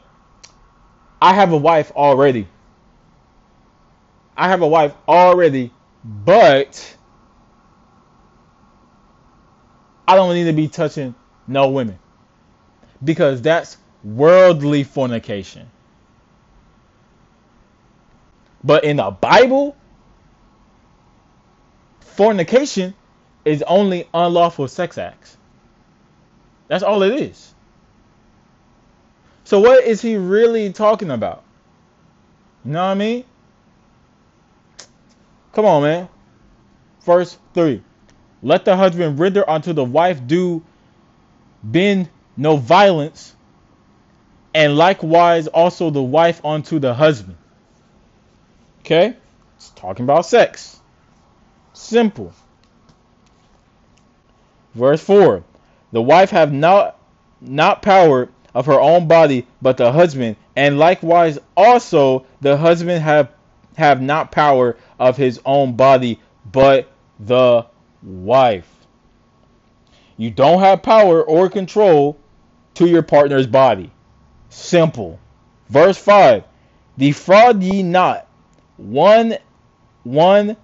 I 1.21 1.33
have 1.33 1.51
a 1.51 1.57
wife 1.57 1.91
already. 1.95 2.47
I 4.37 4.49
have 4.49 4.61
a 4.61 4.67
wife 4.67 4.93
already, 5.07 5.71
but 6.03 6.95
I 10.07 10.15
don't 10.15 10.33
need 10.35 10.45
to 10.45 10.53
be 10.53 10.67
touching 10.67 11.15
no 11.47 11.69
women 11.69 11.99
because 13.03 13.41
that's 13.41 13.77
worldly 14.03 14.83
fornication. 14.83 15.69
But 18.63 18.83
in 18.83 18.97
the 18.97 19.11
Bible, 19.11 19.75
fornication 22.15 22.93
is 23.43 23.63
only 23.63 24.07
unlawful 24.13 24.67
sex 24.67 24.97
acts. 24.97 25.37
That's 26.67 26.83
all 26.83 27.03
it 27.03 27.13
is. 27.13 27.53
So 29.43 29.59
what 29.59 29.83
is 29.83 30.01
he 30.01 30.15
really 30.15 30.73
talking 30.73 31.11
about? 31.11 31.43
You 32.63 32.71
know 32.71 32.79
what 32.79 32.91
I 32.91 32.95
mean? 32.95 33.23
Come 35.53 35.65
on, 35.65 35.83
man. 35.83 36.09
Verse 37.01 37.37
3. 37.53 37.81
Let 38.41 38.65
the 38.65 38.75
husband 38.75 39.19
render 39.19 39.47
unto 39.47 39.73
the 39.73 39.83
wife 39.83 40.25
do 40.25 40.63
bend 41.63 42.09
no 42.37 42.57
violence, 42.57 43.35
and 44.53 44.75
likewise 44.75 45.47
also 45.47 45.89
the 45.89 46.01
wife 46.01 46.43
unto 46.43 46.79
the 46.79 46.93
husband. 46.93 47.37
Okay? 48.79 49.15
It's 49.55 49.69
talking 49.71 50.03
about 50.05 50.25
sex. 50.25 50.79
Simple. 51.75 52.31
Verse 54.73 55.03
4. 55.03 55.43
The 55.91 56.01
wife 56.01 56.31
have 56.31 56.51
not 56.51 56.97
not 57.41 57.81
power 57.81 58.29
of 58.53 58.65
her 58.65 58.79
own 58.79 59.07
body, 59.07 59.45
but 59.61 59.77
the 59.77 59.91
husband, 59.91 60.37
and 60.55 60.79
likewise 60.79 61.37
also 61.55 62.25
the 62.39 62.57
husband 62.57 63.03
have 63.03 63.29
have 63.75 64.01
not 64.01 64.31
power 64.31 64.77
of 64.99 65.17
his 65.17 65.41
own 65.45 65.75
body, 65.75 66.19
but 66.49 66.89
the 67.19 67.65
wife. 68.01 68.69
You 70.15 70.31
don't 70.31 70.61
have 70.61 70.81
power 70.81 71.21
or 71.21 71.49
control 71.49 72.17
to 72.75 72.87
your 72.87 73.03
partner's 73.03 73.47
body. 73.47 73.91
Simple. 74.49 75.19
Verse 75.67 75.97
5 75.97 76.45
Defraud 76.97 77.61
ye 77.61 77.83
not 77.83 78.27
one 78.77 79.37
one 80.03 80.55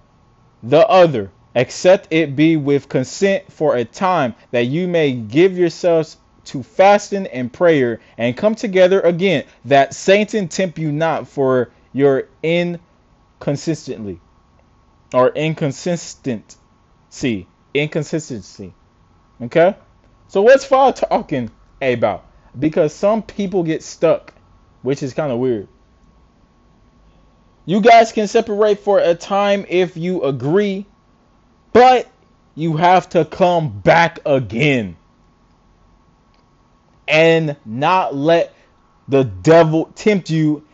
the 0.64 0.88
other, 0.88 1.32
except 1.56 2.08
it 2.12 2.36
be 2.36 2.58
with 2.58 2.90
consent 2.90 3.52
for 3.52 3.76
a 3.76 3.86
time, 3.86 4.36
that 4.52 4.66
you 4.66 4.88
may 4.88 5.14
give 5.14 5.58
yourselves 5.58 6.18
to 6.46 6.64
fasting 6.64 7.28
and 7.28 7.54
prayer, 7.54 8.00
and 8.18 8.36
come 8.36 8.56
together 8.56 9.00
again, 9.02 9.44
that 9.66 9.94
Satan 9.94 10.48
tempt 10.48 10.80
you 10.80 10.92
not 10.92 11.28
for 11.28 11.70
your 11.94 12.28
inconsistently 12.42 14.20
or 15.14 15.30
inconsistency. 15.30 16.58
Inconsistency. 17.74 18.74
Okay? 19.42 19.76
So 20.28 20.42
what's 20.42 20.66
Paul 20.66 20.94
talking 20.94 21.52
about? 21.82 22.26
Because 22.58 22.94
some 22.94 23.22
people 23.22 23.64
get 23.64 23.84
stuck, 23.84 24.34
which 24.82 25.04
is 25.04 25.14
kind 25.14 25.32
of 25.32 25.40
weird. 25.40 25.68
You 27.66 27.82
guys 27.82 28.12
can 28.12 28.28
separate 28.28 28.80
for 28.80 29.00
a 29.00 29.16
time 29.16 29.66
if 29.70 29.96
you 29.98 30.24
agree, 30.24 30.86
but 31.74 32.08
you 32.56 32.78
have 32.78 33.10
to 33.10 33.26
come 33.26 33.80
back 33.82 34.20
again 34.26 34.98
and 37.08 37.56
not 37.66 38.16
let 38.16 38.54
the 39.08 39.24
devil 39.24 39.92
tempt 39.96 40.30
you 40.30 40.66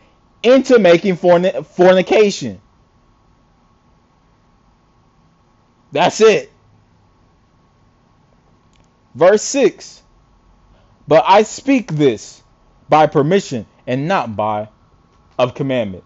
into 0.42 0.78
making 0.78 1.16
fornication. 1.16 2.60
That's 5.92 6.20
it. 6.20 6.52
Verse 9.14 9.42
6 9.42 10.02
But 11.08 11.24
I 11.26 11.42
speak 11.42 11.92
this 11.92 12.42
by 12.88 13.06
permission 13.08 13.66
and 13.86 14.08
not 14.08 14.36
by 14.36 14.68
of 15.38 15.54
commandment. 15.54 16.04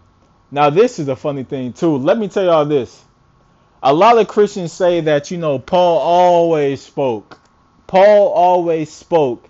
Now, 0.53 0.69
this 0.69 0.99
is 0.99 1.07
a 1.07 1.15
funny 1.15 1.43
thing, 1.43 1.73
too. 1.73 1.97
Let 1.97 2.19
me 2.19 2.27
tell 2.27 2.43
y'all 2.43 2.63
this. 2.63 3.03
A 3.81 3.91
lot 3.91 4.19
of 4.19 4.27
Christians 4.27 4.71
say 4.71 5.01
that, 5.01 5.31
you 5.31 5.39
know, 5.39 5.57
Paul 5.57 5.97
always 5.97 6.79
spoke. 6.79 7.39
Paul 7.87 8.27
always 8.27 8.93
spoke 8.93 9.49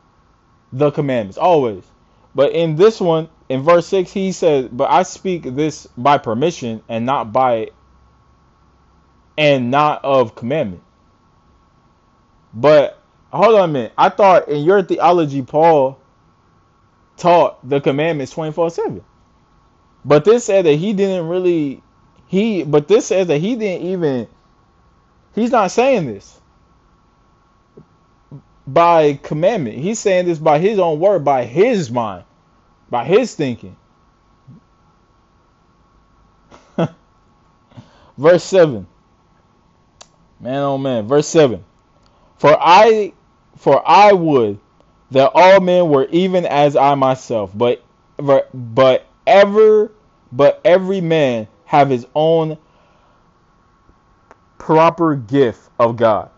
the 0.72 0.92
commandments, 0.92 1.38
always. 1.38 1.84
But 2.34 2.54
in 2.54 2.78
this 2.78 3.02
one, 3.02 3.28
in 3.50 3.63
verse 3.63 3.86
6, 3.88 4.13
he 4.13 4.32
says, 4.32 4.70
But 4.72 4.92
I 4.92 5.04
speak 5.04 5.44
this 5.44 5.88
by 5.98 6.20
permission 6.20 6.82
and 6.88 7.06
not 7.06 7.34
by 7.34 7.72
and 9.38 9.72
not 9.72 10.06
of 10.06 10.36
commandment. 10.36 10.84
But 12.54 12.98
hold 13.30 13.56
on 13.56 13.70
a 13.70 13.74
minute. 13.74 13.94
I 13.98 14.08
thought 14.08 14.48
in 14.48 14.63
your 14.63 14.82
theology, 14.82 15.42
Paul 15.42 16.00
taught 17.18 17.68
the 17.68 17.82
commandments 17.82 18.32
24 18.32 18.70
7. 18.70 19.04
But 20.06 20.26
this 20.26 20.46
said 20.46 20.66
that 20.66 20.76
he 20.76 20.94
didn't 20.94 21.28
really, 21.28 21.82
he, 22.28 22.63
but 22.63 22.88
this 22.88 23.08
says 23.08 23.28
that 23.28 23.39
he 23.39 23.56
didn't 23.56 23.88
even, 23.88 24.28
he's 25.34 25.52
not 25.52 25.72
saying 25.72 26.08
this 26.08 26.42
by 28.68 29.13
commandment. 29.24 29.78
He's 29.78 30.00
saying 30.00 30.26
this 30.26 30.39
by 30.39 30.60
his 30.60 30.80
own 30.80 31.00
word, 31.00 31.24
by 31.26 31.46
his 31.46 31.92
mind, 31.92 32.26
by 32.89 33.06
his 33.06 33.36
thinking. 33.36 33.76
Verse 38.18 38.44
7. 38.44 38.88
Man 40.39 40.56
oh 40.56 40.78
man. 40.78 41.08
Verse 41.08 41.28
7. 41.28 41.63
For 42.38 42.58
I 42.60 43.13
for 43.58 43.82
I 43.88 44.12
would 44.12 44.60
that 45.12 45.32
all 45.34 45.60
men 45.62 45.89
were 45.89 46.08
even 46.12 46.46
as 46.46 46.76
I 46.76 46.96
myself, 46.96 47.52
but 47.54 47.84
but 48.18 49.06
ever 49.28 49.92
but 50.32 50.62
every 50.66 51.02
man 51.02 51.48
have 51.66 51.90
his 51.90 52.08
own 52.16 52.58
proper 54.58 55.16
gift 55.16 55.70
of 55.80 55.96
God. 55.98 56.30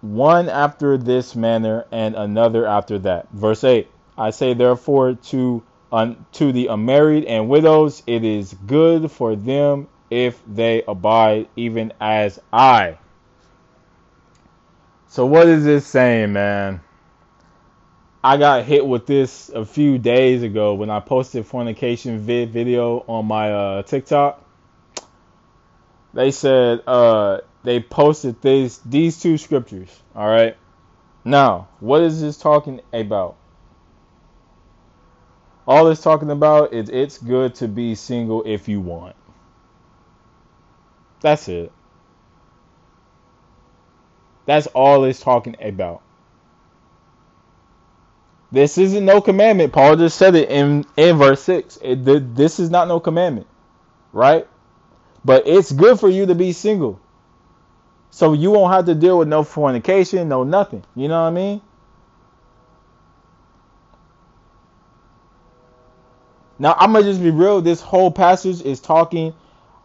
One 0.00 0.48
after 0.48 0.98
this 0.98 1.34
manner 1.34 1.86
and 1.90 2.14
another 2.14 2.66
after 2.66 2.98
that. 3.00 3.28
Verse 3.32 3.64
8. 3.64 3.90
I 4.16 4.30
say 4.30 4.54
therefore 4.54 5.14
to 5.14 5.62
to 6.32 6.52
the 6.52 6.66
unmarried 6.66 7.24
and 7.24 7.48
widows, 7.48 8.02
it 8.06 8.24
is 8.24 8.54
good 8.66 9.10
for 9.10 9.36
them 9.36 9.86
if 10.10 10.42
they 10.46 10.82
abide 10.88 11.48
even 11.56 11.92
as 12.00 12.40
I 12.52 12.98
so 15.14 15.26
what 15.26 15.46
is 15.46 15.64
this 15.64 15.86
saying, 15.86 16.32
man? 16.32 16.80
I 18.24 18.38
got 18.38 18.64
hit 18.64 18.86
with 18.86 19.04
this 19.06 19.50
a 19.50 19.66
few 19.66 19.98
days 19.98 20.42
ago 20.42 20.72
when 20.72 20.88
I 20.88 20.98
posted 21.00 21.46
fornication 21.46 22.20
vid 22.20 22.54
video 22.54 23.04
on 23.06 23.26
my 23.26 23.52
uh, 23.52 23.82
TikTok. 23.82 24.42
They 26.14 26.30
said 26.30 26.80
uh, 26.86 27.40
they 27.64 27.80
posted 27.80 28.40
this 28.40 28.78
these 28.78 29.20
two 29.20 29.36
scriptures. 29.36 29.90
All 30.16 30.26
right. 30.26 30.56
Now, 31.22 31.68
what 31.80 32.00
is 32.00 32.22
this 32.22 32.38
talking 32.38 32.80
about? 32.94 33.36
All 35.68 35.88
it's 35.88 36.00
talking 36.00 36.30
about 36.30 36.72
is 36.72 36.88
it's 36.88 37.18
good 37.18 37.54
to 37.56 37.68
be 37.68 37.94
single 37.94 38.42
if 38.46 38.68
you 38.68 38.80
want. 38.80 39.16
That's 41.20 41.46
it. 41.48 41.70
That's 44.46 44.66
all 44.68 45.04
it's 45.04 45.20
talking 45.20 45.56
about. 45.60 46.00
This 48.54 48.78
isn't 48.78 49.04
no 49.04 49.20
commandment. 49.20 49.72
Paul 49.72 49.96
just 49.96 50.16
said 50.16 50.36
it 50.36 50.48
in, 50.48 50.86
in 50.96 51.16
verse 51.16 51.42
6. 51.42 51.80
It, 51.82 52.04
this 52.36 52.60
is 52.60 52.70
not 52.70 52.86
no 52.86 53.00
commandment, 53.00 53.48
right? 54.12 54.46
But 55.24 55.48
it's 55.48 55.72
good 55.72 55.98
for 55.98 56.08
you 56.08 56.24
to 56.26 56.36
be 56.36 56.52
single. 56.52 57.00
So 58.10 58.32
you 58.32 58.52
won't 58.52 58.72
have 58.72 58.86
to 58.86 58.94
deal 58.94 59.18
with 59.18 59.26
no 59.26 59.42
fornication, 59.42 60.28
no 60.28 60.44
nothing. 60.44 60.84
You 60.94 61.08
know 61.08 61.20
what 61.20 61.28
I 61.28 61.32
mean? 61.32 61.62
Now 66.60 66.76
I'm 66.78 66.92
gonna 66.92 67.04
just 67.04 67.20
be 67.20 67.30
real. 67.30 67.60
This 67.60 67.80
whole 67.80 68.12
passage 68.12 68.62
is 68.62 68.78
talking 68.78 69.34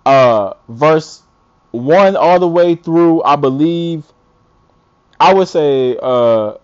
uh 0.05 0.53
verse 0.67 1.23
one 1.71 2.15
all 2.15 2.39
the 2.39 2.47
way 2.47 2.75
through, 2.75 3.23
I 3.23 3.35
believe, 3.35 4.03
I 5.19 5.33
would 5.33 5.47
say 5.47 5.97
uh, 5.99 6.57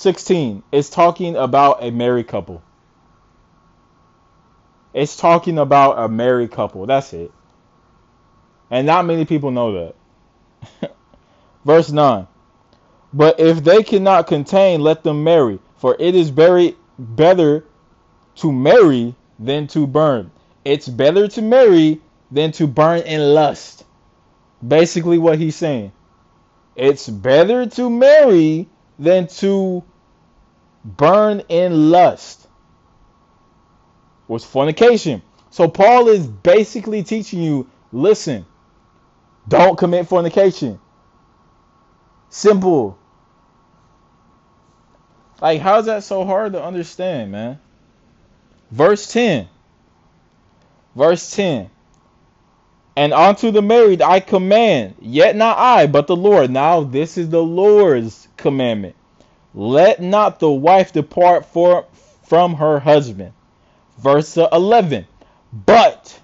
16 0.00 0.62
is 0.72 0.88
talking 0.88 1.36
about 1.36 1.84
a 1.84 1.90
married 1.90 2.26
couple. 2.26 2.62
It's 4.94 5.14
talking 5.14 5.58
about 5.58 6.02
a 6.02 6.08
married 6.08 6.52
couple. 6.52 6.86
That's 6.86 7.12
it. 7.12 7.30
And 8.70 8.86
not 8.86 9.04
many 9.04 9.26
people 9.26 9.50
know 9.50 9.92
that. 10.80 10.94
Verse 11.66 11.90
9. 11.90 12.26
But 13.12 13.40
if 13.40 13.62
they 13.62 13.82
cannot 13.82 14.26
contain, 14.26 14.80
let 14.80 15.02
them 15.04 15.22
marry, 15.22 15.58
for 15.76 15.94
it 15.98 16.14
is 16.14 16.30
very 16.30 16.76
better 16.98 17.66
to 18.36 18.50
marry 18.50 19.14
than 19.38 19.66
to 19.66 19.86
burn. 19.86 20.30
It's 20.64 20.88
better 20.88 21.28
to 21.28 21.42
marry 21.42 22.00
than 22.30 22.52
to 22.52 22.66
burn 22.66 23.00
in 23.00 23.34
lust. 23.34 23.84
Basically, 24.66 25.18
what 25.18 25.38
he's 25.38 25.56
saying. 25.56 25.92
It's 26.74 27.06
better 27.06 27.66
to 27.66 27.90
marry 27.90 28.66
than 28.98 29.26
to 29.26 29.82
burn 30.84 31.42
in 31.48 31.90
lust. 31.90 32.46
Was 34.28 34.44
fornication. 34.44 35.22
So 35.50 35.68
Paul 35.68 36.08
is 36.08 36.26
basically 36.26 37.02
teaching 37.02 37.42
you, 37.42 37.68
listen, 37.92 38.46
don't 39.48 39.76
commit 39.76 40.06
fornication. 40.06 40.78
Simple. 42.28 42.96
Like, 45.40 45.60
how's 45.60 45.86
that 45.86 46.04
so 46.04 46.24
hard 46.24 46.52
to 46.52 46.62
understand, 46.62 47.32
man? 47.32 47.58
Verse 48.70 49.10
10. 49.10 49.48
Verse 50.94 51.34
10. 51.34 51.70
And 52.96 53.12
unto 53.12 53.50
the 53.50 53.62
married 53.62 54.02
I 54.02 54.20
command, 54.20 54.96
yet 55.00 55.34
not 55.34 55.58
I, 55.58 55.86
but 55.86 56.06
the 56.06 56.16
Lord. 56.16 56.50
Now 56.50 56.82
this 56.82 57.16
is 57.16 57.30
the 57.30 57.42
Lord's 57.42 58.28
commandment. 58.36 58.94
Let 59.54 60.00
not 60.00 60.38
the 60.38 60.50
wife 60.50 60.92
depart 60.92 61.46
for, 61.46 61.86
from 62.24 62.54
her 62.54 62.78
husband. 62.78 63.32
Verse 63.98 64.36
11. 64.36 65.06
But, 65.52 66.20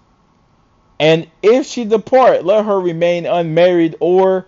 and 1.01 1.29
if 1.43 1.67
she 1.67 1.85
depart, 1.85 2.45
let 2.45 2.65
her 2.65 2.81
remain 2.81 3.27
unmarried 3.27 3.97
or 4.01 4.47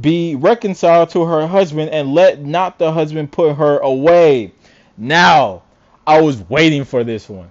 be 0.00 0.36
reconciled 0.36 1.10
to 1.10 1.24
her 1.24 1.46
husband, 1.46 1.90
and 1.90 2.14
let 2.14 2.44
not 2.44 2.78
the 2.78 2.92
husband 2.92 3.32
put 3.32 3.56
her 3.56 3.78
away. 3.78 4.52
Now, 4.96 5.62
I 6.06 6.20
was 6.20 6.40
waiting 6.48 6.84
for 6.84 7.02
this 7.02 7.28
one. 7.28 7.50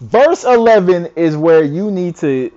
Verse 0.00 0.44
11 0.44 1.10
is 1.16 1.36
where 1.36 1.62
you 1.62 1.90
need 1.90 2.16
to 2.16 2.50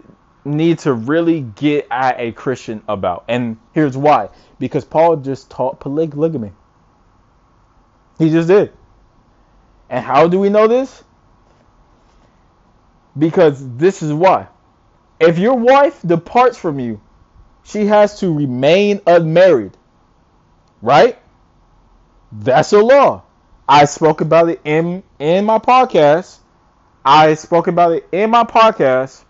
need 0.46 0.80
to 0.80 0.94
really 0.94 1.42
get 1.42 1.88
at 1.92 2.20
a 2.20 2.32
Christian 2.32 2.82
about. 2.88 3.26
And 3.28 3.58
here's 3.74 3.98
why. 3.98 4.30
Because 4.60 4.86
Paul 4.86 5.18
just 5.18 5.50
taught 5.52 5.80
polygamy. 5.80 6.52
He 8.18 8.30
just 8.30 8.48
did. 8.48 8.74
And 9.90 10.04
how 10.04 10.28
do 10.28 10.40
we 10.40 10.50
know 10.50 10.68
this? 10.68 11.04
Because 13.18 13.76
this 13.78 14.04
is 14.04 14.14
why. 14.14 14.48
If 15.20 15.38
your 15.40 15.56
wife 15.56 16.02
departs 16.06 16.58
from 16.58 16.80
you, 16.80 17.02
she 17.64 17.86
has 17.88 18.20
to 18.20 18.34
remain 18.34 19.02
unmarried. 19.08 19.78
Right? 20.82 21.18
That's 22.32 22.74
a 22.74 22.82
law. 22.82 23.24
I 23.68 23.86
spoke 23.86 24.22
about 24.22 24.50
it 24.50 24.62
in 24.64 25.04
in 25.20 25.46
my 25.46 25.60
podcast. 25.60 26.40
I 27.06 27.36
spoke 27.36 27.68
about 27.68 27.94
it 27.94 28.08
in 28.12 28.30
my 28.30 28.44
podcast 28.44 29.24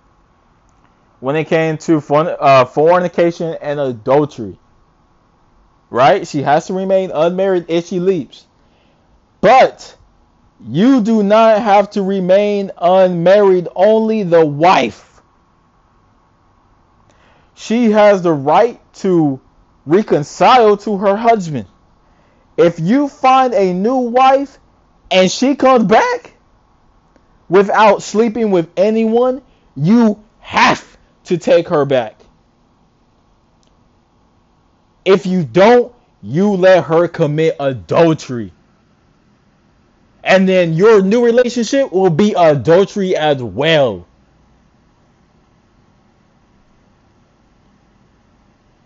when 1.19 1.36
it 1.36 1.45
came 1.45 1.78
to 1.78 1.97
uh, 1.97 2.65
fornication 2.65 3.56
and 3.62 3.80
adultery. 3.80 4.60
Right? 5.89 6.28
She 6.28 6.41
has 6.41 6.67
to 6.67 6.73
remain 6.73 7.12
unmarried 7.12 7.65
if 7.69 7.88
she 7.88 8.00
leaves. 8.00 8.47
But 9.41 9.95
you 10.60 11.02
do 11.02 11.23
not 11.23 11.62
have 11.62 11.91
to 11.91 12.02
remain 12.02 12.71
unmarried, 12.78 13.67
only 13.76 14.23
the 14.23 14.45
wife. 14.45 15.21
She 17.54 17.91
has 17.91 18.21
the 18.21 18.34
right 18.34 18.80
to 18.95 19.39
reconcile 19.86 20.78
to 20.78 20.97
her 20.97 21.15
husband. 21.15 21.67
If 22.58 22.80
you 22.80 23.08
find 23.08 23.54
a 23.54 23.73
new 23.73 23.97
wife 23.97 24.58
and 25.12 25.32
she 25.32 25.56
comes 25.56 25.86
back 25.86 26.34
without 27.50 28.02
sleeping 28.02 28.52
with 28.52 28.69
anyone, 28.76 29.41
you 29.76 30.23
have 30.39 30.97
to 31.26 31.38
take 31.38 31.67
her 31.69 31.86
back. 31.86 32.19
If 35.06 35.26
you 35.26 35.43
don't, 35.43 35.93
you 36.21 36.52
let 36.52 36.86
her 36.86 37.08
commit 37.08 37.56
adultery. 37.60 38.52
And 40.28 40.50
then 40.50 40.74
your 40.74 41.02
new 41.02 41.26
relationship 41.26 41.94
will 41.94 42.12
be 42.12 42.34
adultery 42.34 43.16
as 43.16 43.42
well. 43.42 44.06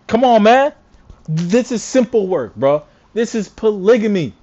Come 0.06 0.24
on, 0.24 0.44
man. 0.44 0.72
This 1.28 1.72
is 1.72 1.82
simple 1.82 2.28
work, 2.28 2.54
bro. 2.54 2.84
This 3.14 3.34
is 3.34 3.48
polygamy. 3.48 4.34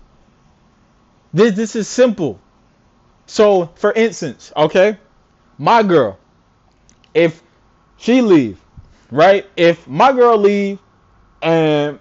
This 1.34 1.56
this 1.56 1.76
is 1.78 1.88
simple. 1.88 2.40
So, 3.28 3.68
for 3.76 3.94
instance, 3.94 4.52
okay, 4.58 4.98
my 5.60 5.84
girl, 5.84 6.20
if 7.14 7.44
she 7.98 8.22
leave, 8.22 8.60
right? 9.12 9.46
If 9.56 9.88
my 9.88 10.12
girl 10.12 10.38
leave 10.38 10.80
and 11.42 12.00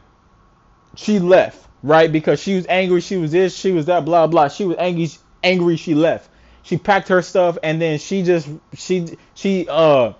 she 0.97 1.21
left, 1.21 1.68
right? 1.83 2.11
Because 2.11 2.41
she 2.41 2.57
was 2.57 2.67
angry, 2.69 3.01
she 3.01 3.17
was 3.17 3.33
this, 3.33 3.57
she 3.57 3.73
was 3.73 3.87
that, 3.87 4.05
blah 4.05 4.27
blah. 4.27 4.49
She 4.49 4.65
was 4.65 4.77
angry, 4.79 5.11
angry. 5.43 5.77
She 5.77 5.95
left. 5.95 6.31
She 6.63 6.77
packed 6.77 7.09
her 7.09 7.23
stuff 7.23 7.57
and 7.63 7.81
then 7.81 7.99
she 7.99 8.23
just 8.23 8.49
she 8.75 9.17
she 9.35 9.67
uh 9.69 10.13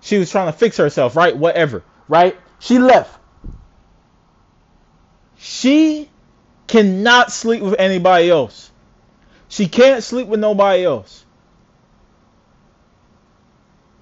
she 0.00 0.18
was 0.18 0.30
trying 0.30 0.46
to 0.46 0.56
fix 0.56 0.76
herself, 0.76 1.16
right? 1.16 1.36
Whatever, 1.36 1.82
right? 2.08 2.36
She 2.60 2.78
left. 2.78 3.18
She 5.36 6.08
cannot 6.66 7.32
sleep 7.32 7.62
with 7.62 7.76
anybody 7.78 8.30
else. 8.30 8.70
She 9.48 9.68
can't 9.68 10.02
sleep 10.02 10.28
with 10.28 10.40
nobody 10.40 10.84
else. 10.84 11.24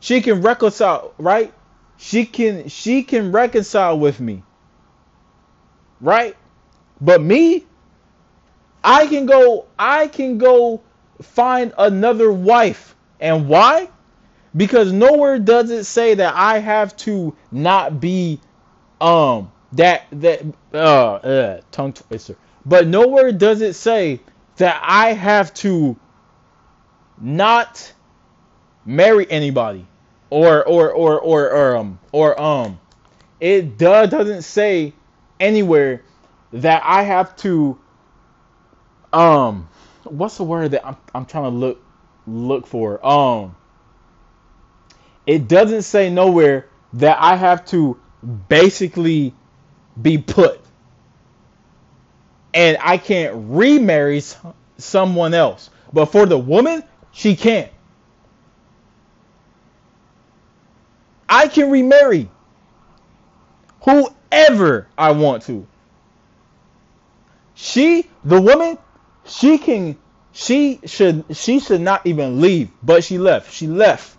She 0.01 0.21
can 0.21 0.43
reconcile, 0.43 1.15
right? 1.17 1.53
She 1.97 2.27
can 2.27 2.69
she 2.69 3.03
can 3.03 3.33
reconcile 3.33 3.99
with 3.99 4.21
me. 4.21 4.43
Right? 6.01 6.37
But 7.01 7.23
me, 7.23 7.65
I 8.83 9.07
can 9.07 9.27
go 9.27 9.67
I 9.79 10.09
can 10.09 10.39
go 10.39 10.83
find 11.23 11.73
another 11.79 12.33
wife. 12.33 12.95
And 13.21 13.49
why? 13.49 13.89
Because 14.57 14.93
nowhere 14.93 15.39
does 15.39 15.71
it 15.71 15.85
say 15.85 16.15
that 16.15 16.35
I 16.35 16.59
have 16.59 16.97
to 16.99 17.35
not 17.51 18.01
be 18.01 18.41
um 19.01 19.51
that 19.73 20.05
that 20.13 20.43
uh, 20.73 21.15
uh 21.15 21.61
tongue 21.71 21.93
twister. 21.93 22.37
But 22.67 22.87
nowhere 22.87 23.33
does 23.33 23.61
it 23.61 23.75
say 23.75 24.21
that 24.57 24.81
I 24.85 25.13
have 25.13 25.53
to 25.55 25.97
not 27.21 27.93
marry 28.85 29.31
anybody 29.31 29.87
or 30.31 30.65
or 30.65 30.91
or 30.93 31.19
or, 31.21 31.51
or 31.51 31.77
um 31.77 31.99
or 32.13 32.41
um 32.41 32.79
it 33.41 33.79
does 33.79 34.11
doesn't 34.11 34.43
say 34.43 34.93
anywhere 35.41 36.03
that 36.55 36.83
I 36.85 37.03
have 37.03 37.35
to 37.39 37.79
um 39.13 39.69
what's 40.05 40.37
the 40.37 40.45
word 40.45 40.71
that 40.71 40.87
I'm 40.87 40.97
I'm 41.15 41.27
trying 41.27 41.45
to 41.45 41.51
look 41.51 41.83
look 42.27 42.67
for? 42.67 43.05
Um 43.05 43.57
it 45.27 45.49
doesn't 45.49 45.83
say 45.83 46.11
nowhere 46.11 46.69
that 46.95 47.19
I 47.21 47.35
have 47.37 47.65
to 47.67 47.99
basically 48.49 49.35
be 50.01 50.19
put. 50.19 50.61
And 52.53 52.77
I 52.81 52.99
can't 52.99 53.35
remarry 53.49 54.23
someone 54.79 55.35
else. 55.35 55.71
But 55.93 56.07
for 56.07 56.25
the 56.25 56.39
woman 56.39 56.85
she 57.11 57.35
can't 57.35 57.73
I 61.29 61.49
can 61.49 61.69
remarry 61.71 62.29
whoever 63.81 64.87
I 64.97 65.11
want 65.11 65.43
to. 65.45 65.67
She, 67.55 68.09
the 68.25 68.41
woman, 68.41 68.79
she 69.27 69.59
can 69.59 69.97
she 70.33 70.81
should 70.85 71.25
she 71.33 71.61
should 71.61 71.81
not 71.81 72.05
even 72.07 72.41
leave, 72.41 72.71
but 72.83 73.05
she 73.05 73.19
left. 73.19 73.53
She 73.53 73.69
left. 73.69 74.17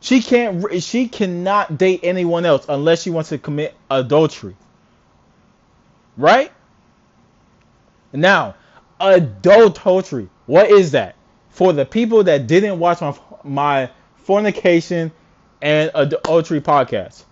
She 0.00 0.22
can't 0.22 0.82
she 0.82 1.08
cannot 1.08 1.78
date 1.78 2.00
anyone 2.04 2.46
else 2.46 2.66
unless 2.68 3.02
she 3.02 3.10
wants 3.10 3.30
to 3.30 3.38
commit 3.38 3.74
adultery. 3.90 4.56
Right? 6.16 6.52
Now, 8.12 8.54
adultery. 9.00 10.28
What 10.46 10.70
is 10.70 10.92
that? 10.92 11.16
For 11.50 11.72
the 11.72 11.84
people 11.84 12.22
that 12.24 12.46
didn't 12.46 12.78
watch 12.78 13.00
my 13.00 13.14
my 13.42 13.90
fornication 14.14 15.10
and 15.60 15.90
adultery 15.94 16.60
podcast. 16.60 17.24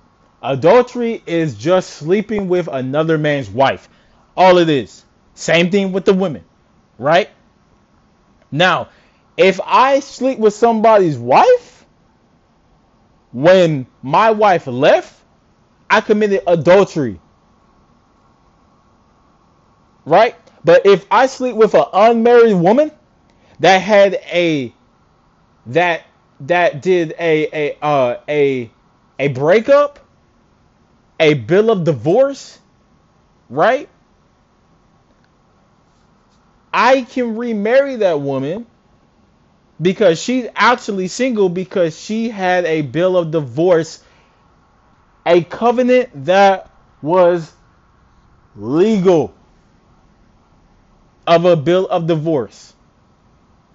Adultery 0.43 1.23
is 1.27 1.55
just 1.55 1.91
sleeping 1.91 2.49
with 2.49 2.67
another 2.67 3.19
man's 3.19 3.49
wife. 3.49 3.89
All 4.37 4.59
it 4.59 4.69
is. 4.69 5.05
Same 5.41 5.71
thing 5.71 5.93
with 5.93 6.05
the 6.05 6.13
women, 6.13 6.45
right? 6.99 7.31
Now, 8.51 8.89
if 9.39 9.59
I 9.65 10.01
sleep 10.01 10.39
with 10.39 10.53
somebody's 10.53 11.17
wife, 11.17 11.87
when 13.33 13.87
my 14.03 14.33
wife 14.33 14.67
left, 14.67 15.19
I 15.89 16.03
committed 16.03 16.43
adultery. 16.47 17.21
Right? 20.05 20.37
But 20.63 20.85
if 20.85 21.07
I 21.11 21.27
sleep 21.27 21.57
with 21.57 21.75
an 21.75 21.87
unmarried 21.93 22.57
woman 22.57 22.91
that 23.61 23.79
had 23.79 24.15
a 24.15 24.75
that 25.67 26.03
that 26.41 26.83
did 26.83 27.15
a 27.19 27.49
a 27.73 27.79
uh, 27.81 28.21
a 28.29 28.71
a 29.19 29.29
breakup, 29.29 30.01
a 31.19 31.33
bill 31.35 31.71
of 31.71 31.85
divorce, 31.85 32.59
right? 33.49 33.89
I 36.73 37.03
can 37.03 37.37
remarry 37.37 37.97
that 37.97 38.21
woman 38.21 38.67
because 39.81 40.21
she's 40.21 40.47
actually 40.55 41.09
single 41.09 41.49
because 41.49 41.99
she 41.99 42.29
had 42.29 42.65
a 42.67 42.83
bill 42.83 43.17
of 43.17 43.31
divorce, 43.31 44.03
a 45.27 45.43
covenant 45.43 46.11
that 46.27 46.71
was 47.03 47.53
legal 48.57 49.35
of 51.27 51.45
a 51.45 51.57
bill 51.57 51.87
of 51.89 52.07
divorce. 52.07 52.75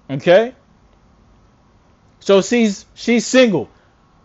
Okay? 0.10 0.54
So 2.20 2.42
she's 2.42 2.86
she's 2.96 3.26
single. 3.26 3.70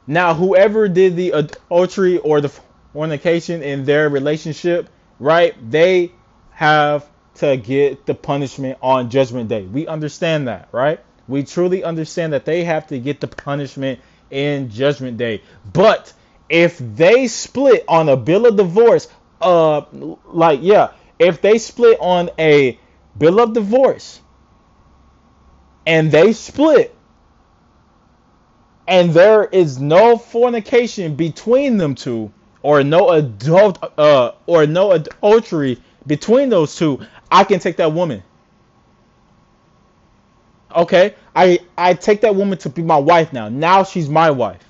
Now 0.06 0.34
whoever 0.34 0.88
did 0.88 1.16
the 1.16 1.30
adultery 1.32 2.18
or 2.18 2.40
the 2.40 2.50
fornication 2.92 3.62
in 3.62 3.84
their 3.84 4.08
relationship, 4.08 4.88
right? 5.18 5.54
They 5.70 6.12
have 6.50 7.09
to 7.40 7.56
get 7.56 8.06
the 8.06 8.14
punishment 8.14 8.78
on 8.82 9.10
judgment 9.10 9.48
day. 9.48 9.62
We 9.62 9.86
understand 9.86 10.48
that, 10.48 10.68
right? 10.72 11.00
We 11.26 11.42
truly 11.42 11.84
understand 11.84 12.32
that 12.34 12.44
they 12.44 12.64
have 12.64 12.86
to 12.88 12.98
get 12.98 13.20
the 13.20 13.28
punishment 13.28 14.00
in 14.30 14.70
judgment 14.70 15.16
day. 15.16 15.42
But 15.72 16.12
if 16.48 16.78
they 16.78 17.28
split 17.28 17.84
on 17.88 18.08
a 18.08 18.16
bill 18.16 18.46
of 18.46 18.56
divorce, 18.56 19.08
uh 19.40 19.82
like 20.26 20.60
yeah, 20.62 20.90
if 21.18 21.40
they 21.40 21.58
split 21.58 21.98
on 22.00 22.30
a 22.38 22.78
bill 23.16 23.40
of 23.40 23.54
divorce 23.54 24.20
and 25.86 26.12
they 26.12 26.32
split 26.34 26.94
and 28.86 29.12
there 29.12 29.44
is 29.44 29.78
no 29.78 30.18
fornication 30.18 31.14
between 31.14 31.78
them 31.78 31.94
two 31.94 32.30
or 32.62 32.82
no 32.84 33.10
adult 33.10 33.78
uh 33.98 34.32
or 34.46 34.66
no 34.66 34.92
adultery 34.92 35.80
between 36.06 36.48
those 36.48 36.76
two, 36.76 37.00
I 37.30 37.44
can 37.44 37.60
take 37.60 37.76
that 37.76 37.92
woman. 37.92 38.22
Okay? 40.74 41.14
I 41.34 41.60
I 41.76 41.94
take 41.94 42.22
that 42.22 42.34
woman 42.34 42.58
to 42.58 42.68
be 42.68 42.82
my 42.82 42.98
wife 42.98 43.32
now. 43.32 43.48
Now 43.48 43.84
she's 43.84 44.08
my 44.08 44.30
wife. 44.30 44.62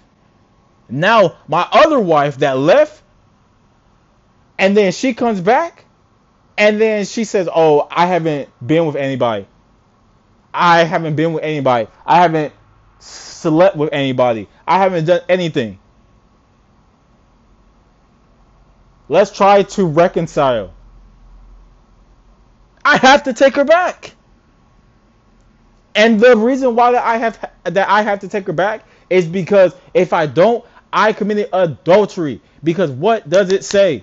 Now 0.88 1.36
my 1.48 1.66
other 1.72 2.00
wife 2.00 2.38
that 2.38 2.58
left 2.58 3.02
and 4.58 4.76
then 4.76 4.92
she 4.92 5.14
comes 5.14 5.40
back 5.40 5.84
and 6.58 6.80
then 6.80 7.06
she 7.06 7.24
says, 7.24 7.48
"Oh, 7.52 7.88
I 7.90 8.06
haven't 8.06 8.50
been 8.64 8.86
with 8.86 8.96
anybody. 8.96 9.46
I 10.52 10.84
haven't 10.84 11.16
been 11.16 11.32
with 11.32 11.42
anybody. 11.42 11.88
I 12.04 12.16
haven't 12.20 12.52
slept 12.98 13.76
with 13.76 13.90
anybody. 13.92 14.48
I 14.66 14.78
haven't 14.78 15.06
done 15.06 15.22
anything." 15.28 15.78
Let's 19.08 19.30
try 19.32 19.62
to 19.62 19.86
reconcile. 19.86 20.72
I 22.90 22.96
have 22.96 23.22
to 23.24 23.32
take 23.32 23.54
her 23.54 23.64
back. 23.64 24.14
And 25.94 26.18
the 26.18 26.36
reason 26.36 26.74
why 26.74 26.92
that 26.92 27.04
I 27.04 27.18
have 27.18 27.50
that 27.64 27.88
I 27.88 28.02
have 28.02 28.20
to 28.20 28.28
take 28.28 28.46
her 28.48 28.52
back 28.52 28.84
is 29.08 29.26
because 29.26 29.74
if 29.94 30.12
I 30.12 30.26
don't, 30.26 30.64
I 30.92 31.12
committed 31.12 31.50
adultery. 31.52 32.40
Because 32.64 32.90
what 32.90 33.30
does 33.30 33.52
it 33.52 33.64
say? 33.64 34.02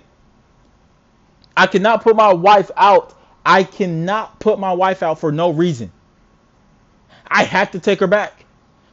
I 1.58 1.68
cannot 1.68 2.02
put 2.02 2.16
my 2.16 2.34
wife 2.34 2.72
out. 2.78 3.14
I 3.46 3.64
cannot 3.64 4.40
put 4.40 4.58
my 4.58 4.72
wife 4.74 5.04
out 5.04 5.20
for 5.20 5.34
no 5.34 5.50
reason. 5.52 5.92
I 7.28 7.44
have 7.44 7.72
to 7.72 7.80
take 7.80 8.00
her 8.00 8.08
back. 8.08 8.46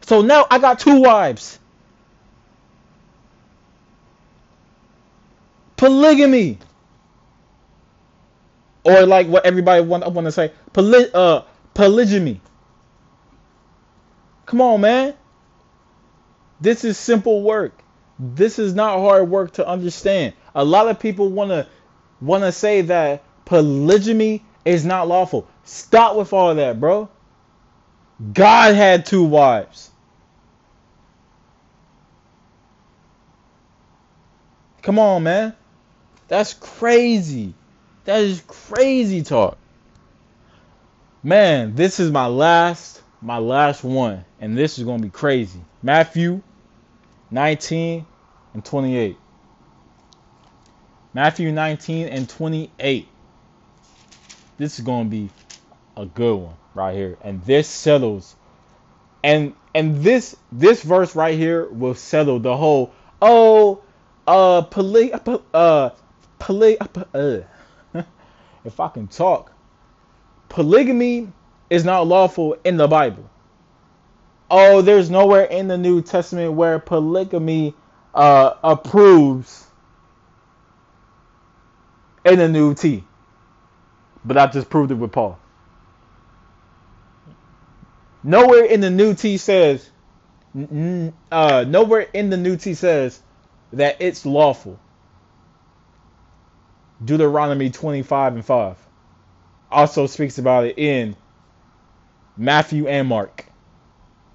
So 0.03 0.23
now 0.23 0.47
I 0.51 0.59
got 0.59 0.81
two 0.81 1.01
wives. 1.03 1.61
Polygamy. 5.77 6.59
Or 8.85 9.07
like 9.07 9.29
what 9.29 9.47
everybody 9.47 9.83
want, 9.83 10.05
I 10.05 10.09
want 10.09 10.27
to 10.27 10.33
say, 10.33 10.53
poly, 10.73 11.07
uh, 11.15 11.43
polygamy. 11.73 12.41
Come 14.47 14.61
on, 14.61 14.81
man. 14.83 15.15
This 16.61 16.85
is 16.85 16.99
simple 16.99 17.43
work. 17.43 17.73
This 18.19 18.59
is 18.59 18.75
not 18.75 18.99
hard 18.99 19.29
work 19.29 19.53
to 19.55 19.67
understand. 19.67 20.35
A 20.55 20.65
lot 20.65 20.89
of 20.89 21.01
people 21.01 21.31
want 21.31 21.51
to 21.51 21.67
want 22.21 22.45
to 22.45 22.53
say 22.53 22.83
that 22.83 23.25
polygamy 23.45 24.45
is 24.65 24.85
not 24.85 25.09
lawful. 25.09 25.49
Stop 25.65 26.17
with 26.17 26.33
all 26.33 26.55
that, 26.55 26.79
bro. 26.79 27.09
God 28.33 28.75
had 28.75 29.07
two 29.07 29.25
wives. 29.25 29.91
Come 34.83 34.99
on, 34.99 35.23
man. 35.23 35.55
That's 36.29 36.55
crazy. 36.55 37.55
That 38.05 38.21
is 38.21 38.43
crazy 38.47 39.23
talk. 39.23 39.57
Man, 41.23 41.75
this 41.75 42.01
is 42.01 42.11
my 42.11 42.27
last 42.27 43.03
my 43.23 43.39
last 43.39 43.83
one, 43.83 44.25
and 44.41 44.57
this 44.57 44.79
is 44.79 44.85
going 44.85 44.99
to 44.99 45.05
be 45.05 45.11
crazy. 45.11 45.61
Matthew 45.83 46.43
19 47.31 48.05
and 48.53 48.65
28. 48.65 49.17
Matthew 51.15 51.51
19 51.51 52.09
and 52.09 52.29
28. 52.29 53.09
This 54.59 54.79
is 54.79 54.85
going 54.85 55.07
to 55.07 55.11
be 55.11 55.31
a 55.97 56.05
good 56.05 56.37
one 56.37 56.55
right 56.75 56.95
here. 56.95 57.17
And 57.23 57.43
this 57.45 57.67
settles 57.67 58.37
and 59.25 59.55
and 59.75 60.03
this 60.05 60.37
this 60.53 60.83
verse 60.83 61.17
right 61.17 61.37
here 61.37 61.67
will 61.71 61.95
settle 61.95 62.39
the 62.39 62.55
whole 62.57 62.93
oh 63.23 63.83
uh 64.27 64.63
poly 64.63 65.13
uh 65.55 65.91
poly 66.39 66.79
uh, 66.79 67.41
if 68.65 68.81
I 68.81 68.89
can 68.89 69.09
talk 69.09 69.55
polygamy 70.55 71.33
is 71.69 71.85
not 71.85 72.07
lawful 72.07 72.57
in 72.65 72.77
the 72.77 72.87
Bible. 72.87 73.29
Oh, 74.49 74.83
there's 74.83 75.11
nowhere 75.11 75.45
in 75.45 75.67
the 75.67 75.77
New 75.77 76.01
Testament 76.01 76.53
where 76.53 76.79
polygamy 76.79 77.75
uh, 78.15 78.55
approves 78.63 79.67
in 82.25 82.39
the 82.39 82.49
New 82.49 82.75
T. 82.75 83.03
But 84.25 84.39
I 84.39 84.47
just 84.47 84.71
proved 84.71 84.93
it 84.93 84.95
with 84.95 85.11
Paul. 85.11 85.39
Nowhere 88.23 88.65
in 88.65 88.81
the 88.81 88.91
New 88.91 89.15
T 89.15 89.37
says, 89.37 89.91
uh, 90.57 91.65
nowhere 91.67 92.07
in 92.13 92.31
the 92.31 92.37
New 92.37 92.57
T 92.57 92.75
says 92.75 93.21
that 93.73 93.97
it's 93.99 94.25
lawful. 94.25 94.79
Deuteronomy 97.03 97.71
25 97.71 98.35
and 98.35 98.45
5 98.45 98.77
also 99.71 100.07
speaks 100.07 100.39
about 100.39 100.65
it 100.65 100.79
in 100.79 101.17
Matthew 102.37 102.87
and 102.87 103.09
Mark. 103.09 103.47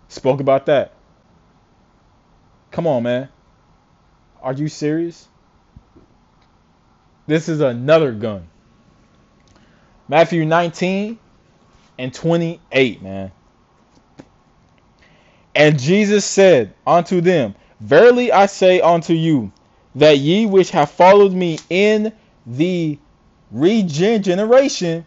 Spoke 0.08 0.39
about 0.39 0.65
that. 0.65 0.93
Come 2.72 2.88
on, 2.88 3.04
man. 3.04 3.30
Are 4.41 4.54
you 4.54 4.67
serious? 4.67 5.28
This 7.28 7.48
is 7.48 7.62
another 7.62 8.12
gun. 8.12 8.48
Matthew 10.08 10.45
19 10.45 11.19
and 12.00 12.13
28, 12.13 13.02
man. 13.04 13.32
And 15.54 15.80
Jesus 15.80 16.26
said 16.26 16.74
unto 16.88 17.22
them, 17.22 17.54
Verily 17.80 18.32
I 18.32 18.48
say 18.48 18.82
unto 18.82 19.13
you, 19.13 19.52
that 19.95 20.17
ye 20.17 20.45
which 20.45 20.72
have 20.72 20.89
followed 20.89 21.34
me 21.34 21.60
in 21.69 22.13
the 22.49 22.97
regeneration, 23.51 25.05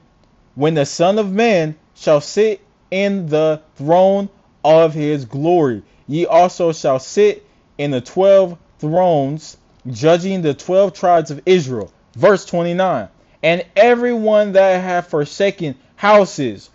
when 0.55 0.74
the 0.74 0.87
Son 0.87 1.18
of 1.18 1.33
Man 1.33 1.74
shall 1.94 2.20
sit 2.20 2.61
in 2.90 3.28
the 3.28 3.61
throne 3.76 4.28
of 4.64 4.94
his 4.94 5.24
glory. 5.24 5.83
Ye 6.07 6.26
also 6.26 6.72
shall 6.72 6.98
sit 6.98 7.44
in 7.78 7.90
the 7.90 8.00
twelve 8.00 8.57
thrones, 8.78 9.57
judging 9.90 10.42
the 10.42 10.55
twelve 10.55 10.92
tribes 10.92 11.31
of 11.31 11.42
Israel. 11.46 11.92
Verse 12.14 12.44
29. 12.44 13.09
And 13.42 13.64
everyone 13.74 14.52
that 14.52 14.81
hath 14.83 15.09
forsaken 15.09 15.74
houses, 15.96 16.70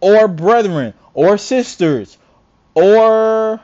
or 0.00 0.28
brethren, 0.28 0.92
or 1.14 1.38
sisters, 1.38 2.18
or 2.74 3.60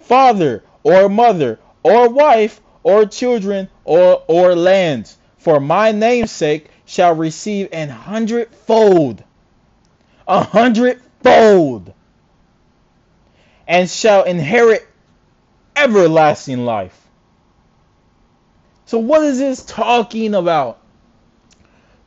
father, 0.00 0.64
or 0.82 1.08
mother, 1.08 1.60
or 1.82 2.08
wife, 2.08 2.60
or 2.82 3.06
children, 3.06 3.68
or, 3.84 4.22
or 4.26 4.56
lands, 4.56 5.18
for 5.40 5.58
my 5.58 5.90
name's 5.92 6.30
sake, 6.30 6.68
shall 6.86 7.14
receive 7.14 7.68
an 7.72 7.88
hundredfold. 7.88 9.24
A 10.28 10.44
hundred 10.44 11.00
fold 11.22 11.92
and 13.66 13.88
shall 13.88 14.24
inherit 14.24 14.86
everlasting 15.76 16.64
life. 16.64 17.00
So, 18.84 18.98
what 18.98 19.22
is 19.22 19.38
this 19.38 19.64
talking 19.64 20.34
about? 20.34 20.78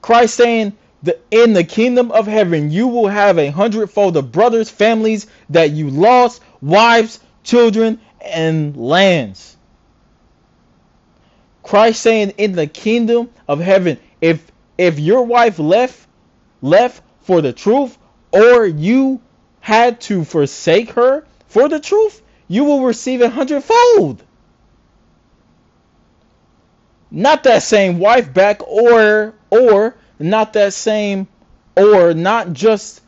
Christ 0.02 0.36
saying 0.36 0.74
that 1.04 1.22
in 1.32 1.54
the 1.54 1.64
kingdom 1.64 2.12
of 2.12 2.28
heaven 2.28 2.70
you 2.70 2.88
will 2.88 3.08
have 3.08 3.40
a 3.40 3.50
hundredfold 3.50 4.18
of 4.18 4.32
brothers, 4.32 4.70
families 4.70 5.28
that 5.50 5.72
you 5.72 5.90
lost, 5.90 6.42
wives, 6.62 7.22
children, 7.44 8.00
and 8.22 8.76
lands. 8.76 9.56
Christ 11.64 12.02
saying 12.02 12.32
in 12.38 12.52
the 12.52 12.68
kingdom 12.68 13.30
of 13.48 13.60
heaven, 13.60 13.98
if 14.22 14.52
if 14.78 15.00
your 15.00 15.24
wife 15.24 15.60
left 15.60 16.08
left 16.62 17.02
for 17.22 17.42
the 17.42 17.54
truth, 17.54 17.98
or 18.32 18.66
you 18.66 19.22
had 19.60 20.02
to 20.02 20.26
forsake 20.26 20.92
her 20.92 21.26
for 21.48 21.70
the 21.70 21.80
truth, 21.80 22.22
you 22.48 22.66
will 22.66 22.84
receive 22.84 23.22
a 23.22 23.30
hundredfold. 23.30 24.24
Not 27.10 27.44
that 27.44 27.64
same 27.64 28.00
wife 28.00 28.34
back, 28.34 28.62
or 28.68 29.36
or 29.50 29.96
not 30.20 30.54
that 30.54 30.74
same, 30.74 31.28
or 31.78 32.14
not 32.14 32.54
just 32.54 33.02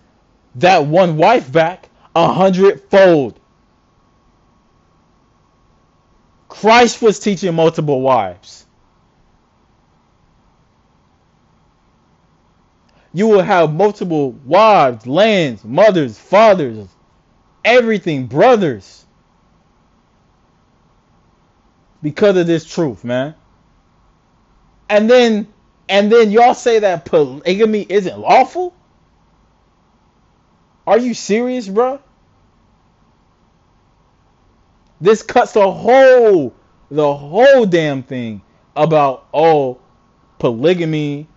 that 0.55 0.85
one 0.85 1.17
wife 1.17 1.51
back, 1.51 1.89
a 2.15 2.31
hundredfold. 2.31 3.39
Christ 6.59 7.01
was 7.01 7.19
teaching 7.19 7.53
multiple 7.53 8.01
wives. 8.01 8.65
You 13.13 13.27
will 13.27 13.41
have 13.41 13.73
multiple 13.73 14.31
wives, 14.31 15.05
lands, 15.05 15.63
mothers, 15.63 16.17
fathers, 16.17 16.87
everything, 17.63 18.27
brothers. 18.27 19.05
Because 22.01 22.37
of 22.37 22.47
this 22.47 22.65
truth, 22.65 23.03
man. 23.03 23.35
And 24.89 25.09
then 25.09 25.47
and 25.89 26.11
then 26.11 26.31
y'all 26.31 26.53
say 26.53 26.79
that 26.79 27.05
polygamy 27.05 27.85
isn't 27.87 28.17
lawful? 28.17 28.73
Are 30.87 30.97
you 30.97 31.13
serious, 31.13 31.67
bro? 31.67 31.99
This 35.05 35.21
cuts 35.21 35.53
the 35.53 35.71
whole 35.71 36.55
the 36.89 37.13
whole 37.13 37.67
damn 37.67 38.01
thing 38.01 38.41
about 38.75 39.27
oh 39.31 39.77
polygamy 40.39 41.27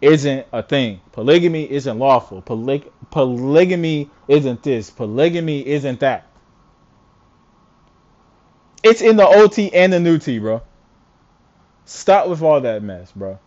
isn't 0.00 0.46
a 0.52 0.62
thing. 0.62 1.00
Polygamy 1.10 1.68
isn't 1.68 1.98
lawful. 1.98 2.40
Poly- 2.40 2.88
polygamy 3.10 4.08
isn't 4.28 4.62
this. 4.62 4.90
Polygamy 4.90 5.66
isn't 5.66 5.98
that. 5.98 6.28
It's 8.84 9.00
in 9.00 9.16
the 9.16 9.26
OT 9.26 9.74
and 9.74 9.92
the 9.92 9.98
new 9.98 10.18
T, 10.18 10.38
bro. 10.38 10.62
Stop 11.84 12.28
with 12.28 12.42
all 12.42 12.60
that 12.60 12.80
mess, 12.84 13.10
bro. 13.10 13.40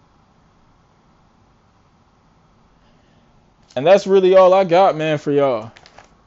And 3.77 3.87
that's 3.87 4.05
really 4.05 4.35
all 4.35 4.53
I 4.53 4.65
got, 4.65 4.97
man, 4.97 5.19
for 5.19 5.31
y'all. 5.31 5.71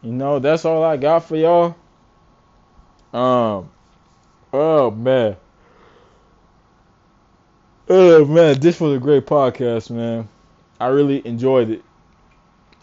You 0.00 0.12
know, 0.12 0.38
that's 0.38 0.64
all 0.64 0.82
I 0.82 0.96
got 0.96 1.26
for 1.26 1.36
y'all. 1.36 1.76
Um, 3.12 3.70
oh 4.54 4.90
man, 4.90 5.36
oh 7.88 8.24
man, 8.24 8.58
this 8.58 8.80
was 8.80 8.96
a 8.96 9.00
great 9.00 9.26
podcast, 9.26 9.90
man. 9.90 10.28
I 10.80 10.88
really 10.88 11.26
enjoyed 11.26 11.70
it. 11.70 11.84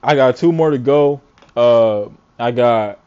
I 0.04 0.16
got 0.16 0.38
two 0.38 0.52
more 0.52 0.70
to 0.70 0.78
go. 0.78 1.22
Uh, 1.56 2.10
I 2.38 2.52
got 2.52 3.00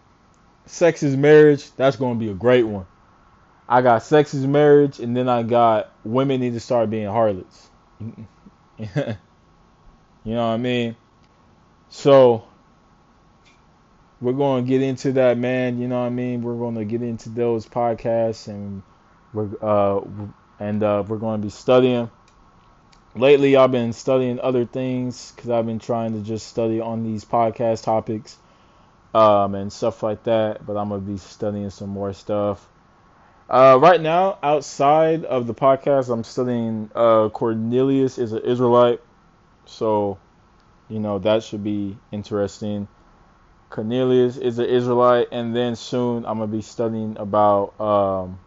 sex 0.66 1.02
is 1.02 1.16
marriage. 1.16 1.70
That's 1.76 1.96
gonna 1.96 2.18
be 2.18 2.28
a 2.28 2.34
great 2.34 2.64
one. 2.64 2.86
I 3.68 3.82
got 3.82 4.02
sex 4.02 4.34
is 4.34 4.46
marriage, 4.46 4.98
and 4.98 5.16
then 5.16 5.28
I 5.28 5.44
got 5.44 5.92
women 6.04 6.40
need 6.40 6.54
to 6.54 6.60
start 6.60 6.90
being 6.90 7.06
harlots. 7.06 7.70
you 8.00 8.86
know 8.86 9.14
what 10.24 10.54
I 10.54 10.56
mean? 10.56 10.96
So 11.88 12.44
we're 14.22 14.32
going 14.32 14.64
to 14.64 14.68
get 14.68 14.82
into 14.82 15.12
that, 15.12 15.36
man. 15.36 15.78
You 15.78 15.88
know 15.88 16.00
what 16.00 16.06
I 16.06 16.10
mean? 16.10 16.42
We're 16.42 16.56
going 16.56 16.76
to 16.76 16.84
get 16.84 17.02
into 17.02 17.28
those 17.28 17.66
podcasts, 17.66 18.46
and 18.46 18.82
we're 19.34 19.50
uh, 19.60 20.00
and 20.60 20.82
uh, 20.82 21.02
we're 21.06 21.18
going 21.18 21.40
to 21.40 21.44
be 21.44 21.50
studying. 21.50 22.08
Lately, 23.16 23.56
I've 23.56 23.72
been 23.72 23.92
studying 23.92 24.40
other 24.40 24.64
things 24.64 25.32
because 25.32 25.50
I've 25.50 25.66
been 25.66 25.80
trying 25.80 26.12
to 26.12 26.20
just 26.20 26.46
study 26.46 26.80
on 26.80 27.02
these 27.02 27.24
podcast 27.24 27.82
topics 27.82 28.38
um, 29.12 29.54
and 29.54 29.72
stuff 29.72 30.02
like 30.02 30.22
that. 30.22 30.64
But 30.64 30.76
I'm 30.76 30.88
gonna 30.88 31.02
be 31.02 31.18
studying 31.18 31.70
some 31.70 31.90
more 31.90 32.12
stuff. 32.12 32.66
Uh, 33.50 33.76
right 33.78 34.00
now, 34.00 34.38
outside 34.42 35.24
of 35.24 35.46
the 35.46 35.54
podcast, 35.54 36.10
I'm 36.10 36.24
studying 36.24 36.90
uh, 36.94 37.28
Cornelius 37.28 38.16
is 38.16 38.32
an 38.32 38.44
Israelite, 38.44 39.00
so 39.66 40.18
you 40.88 41.00
know 41.00 41.18
that 41.18 41.42
should 41.42 41.64
be 41.64 41.98
interesting. 42.12 42.88
Cornelius 43.72 44.36
is 44.36 44.58
an 44.58 44.66
Israelite, 44.66 45.28
and 45.32 45.56
then 45.56 45.76
soon 45.76 46.26
I'm 46.26 46.38
gonna 46.38 46.46
be 46.46 46.60
studying 46.60 47.16
about 47.18 47.80
um, 47.80 48.38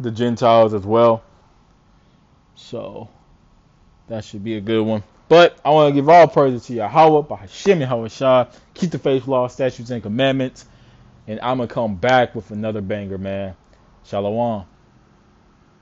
the 0.00 0.10
Gentiles 0.10 0.74
as 0.74 0.82
well. 0.82 1.22
So 2.56 3.08
that 4.08 4.24
should 4.24 4.42
be 4.42 4.56
a 4.56 4.60
good 4.60 4.82
one. 4.84 5.04
But 5.28 5.58
I 5.64 5.70
want 5.70 5.90
to 5.90 5.94
give 5.94 6.08
all 6.08 6.26
praise 6.26 6.66
to 6.66 6.74
Yahweh, 6.74 7.22
by 7.22 7.46
Yahweh 7.80 8.08
keep 8.74 8.90
the 8.90 8.98
faith, 8.98 9.28
law, 9.28 9.46
statutes, 9.46 9.90
and 9.90 10.02
commandments. 10.02 10.66
And 11.28 11.40
I'm 11.40 11.58
to 11.68 11.74
come 11.74 11.94
back 11.94 12.34
with 12.34 12.50
another 12.50 12.80
banger, 12.80 13.18
man. 13.18 13.54
Shalom. 14.04 14.66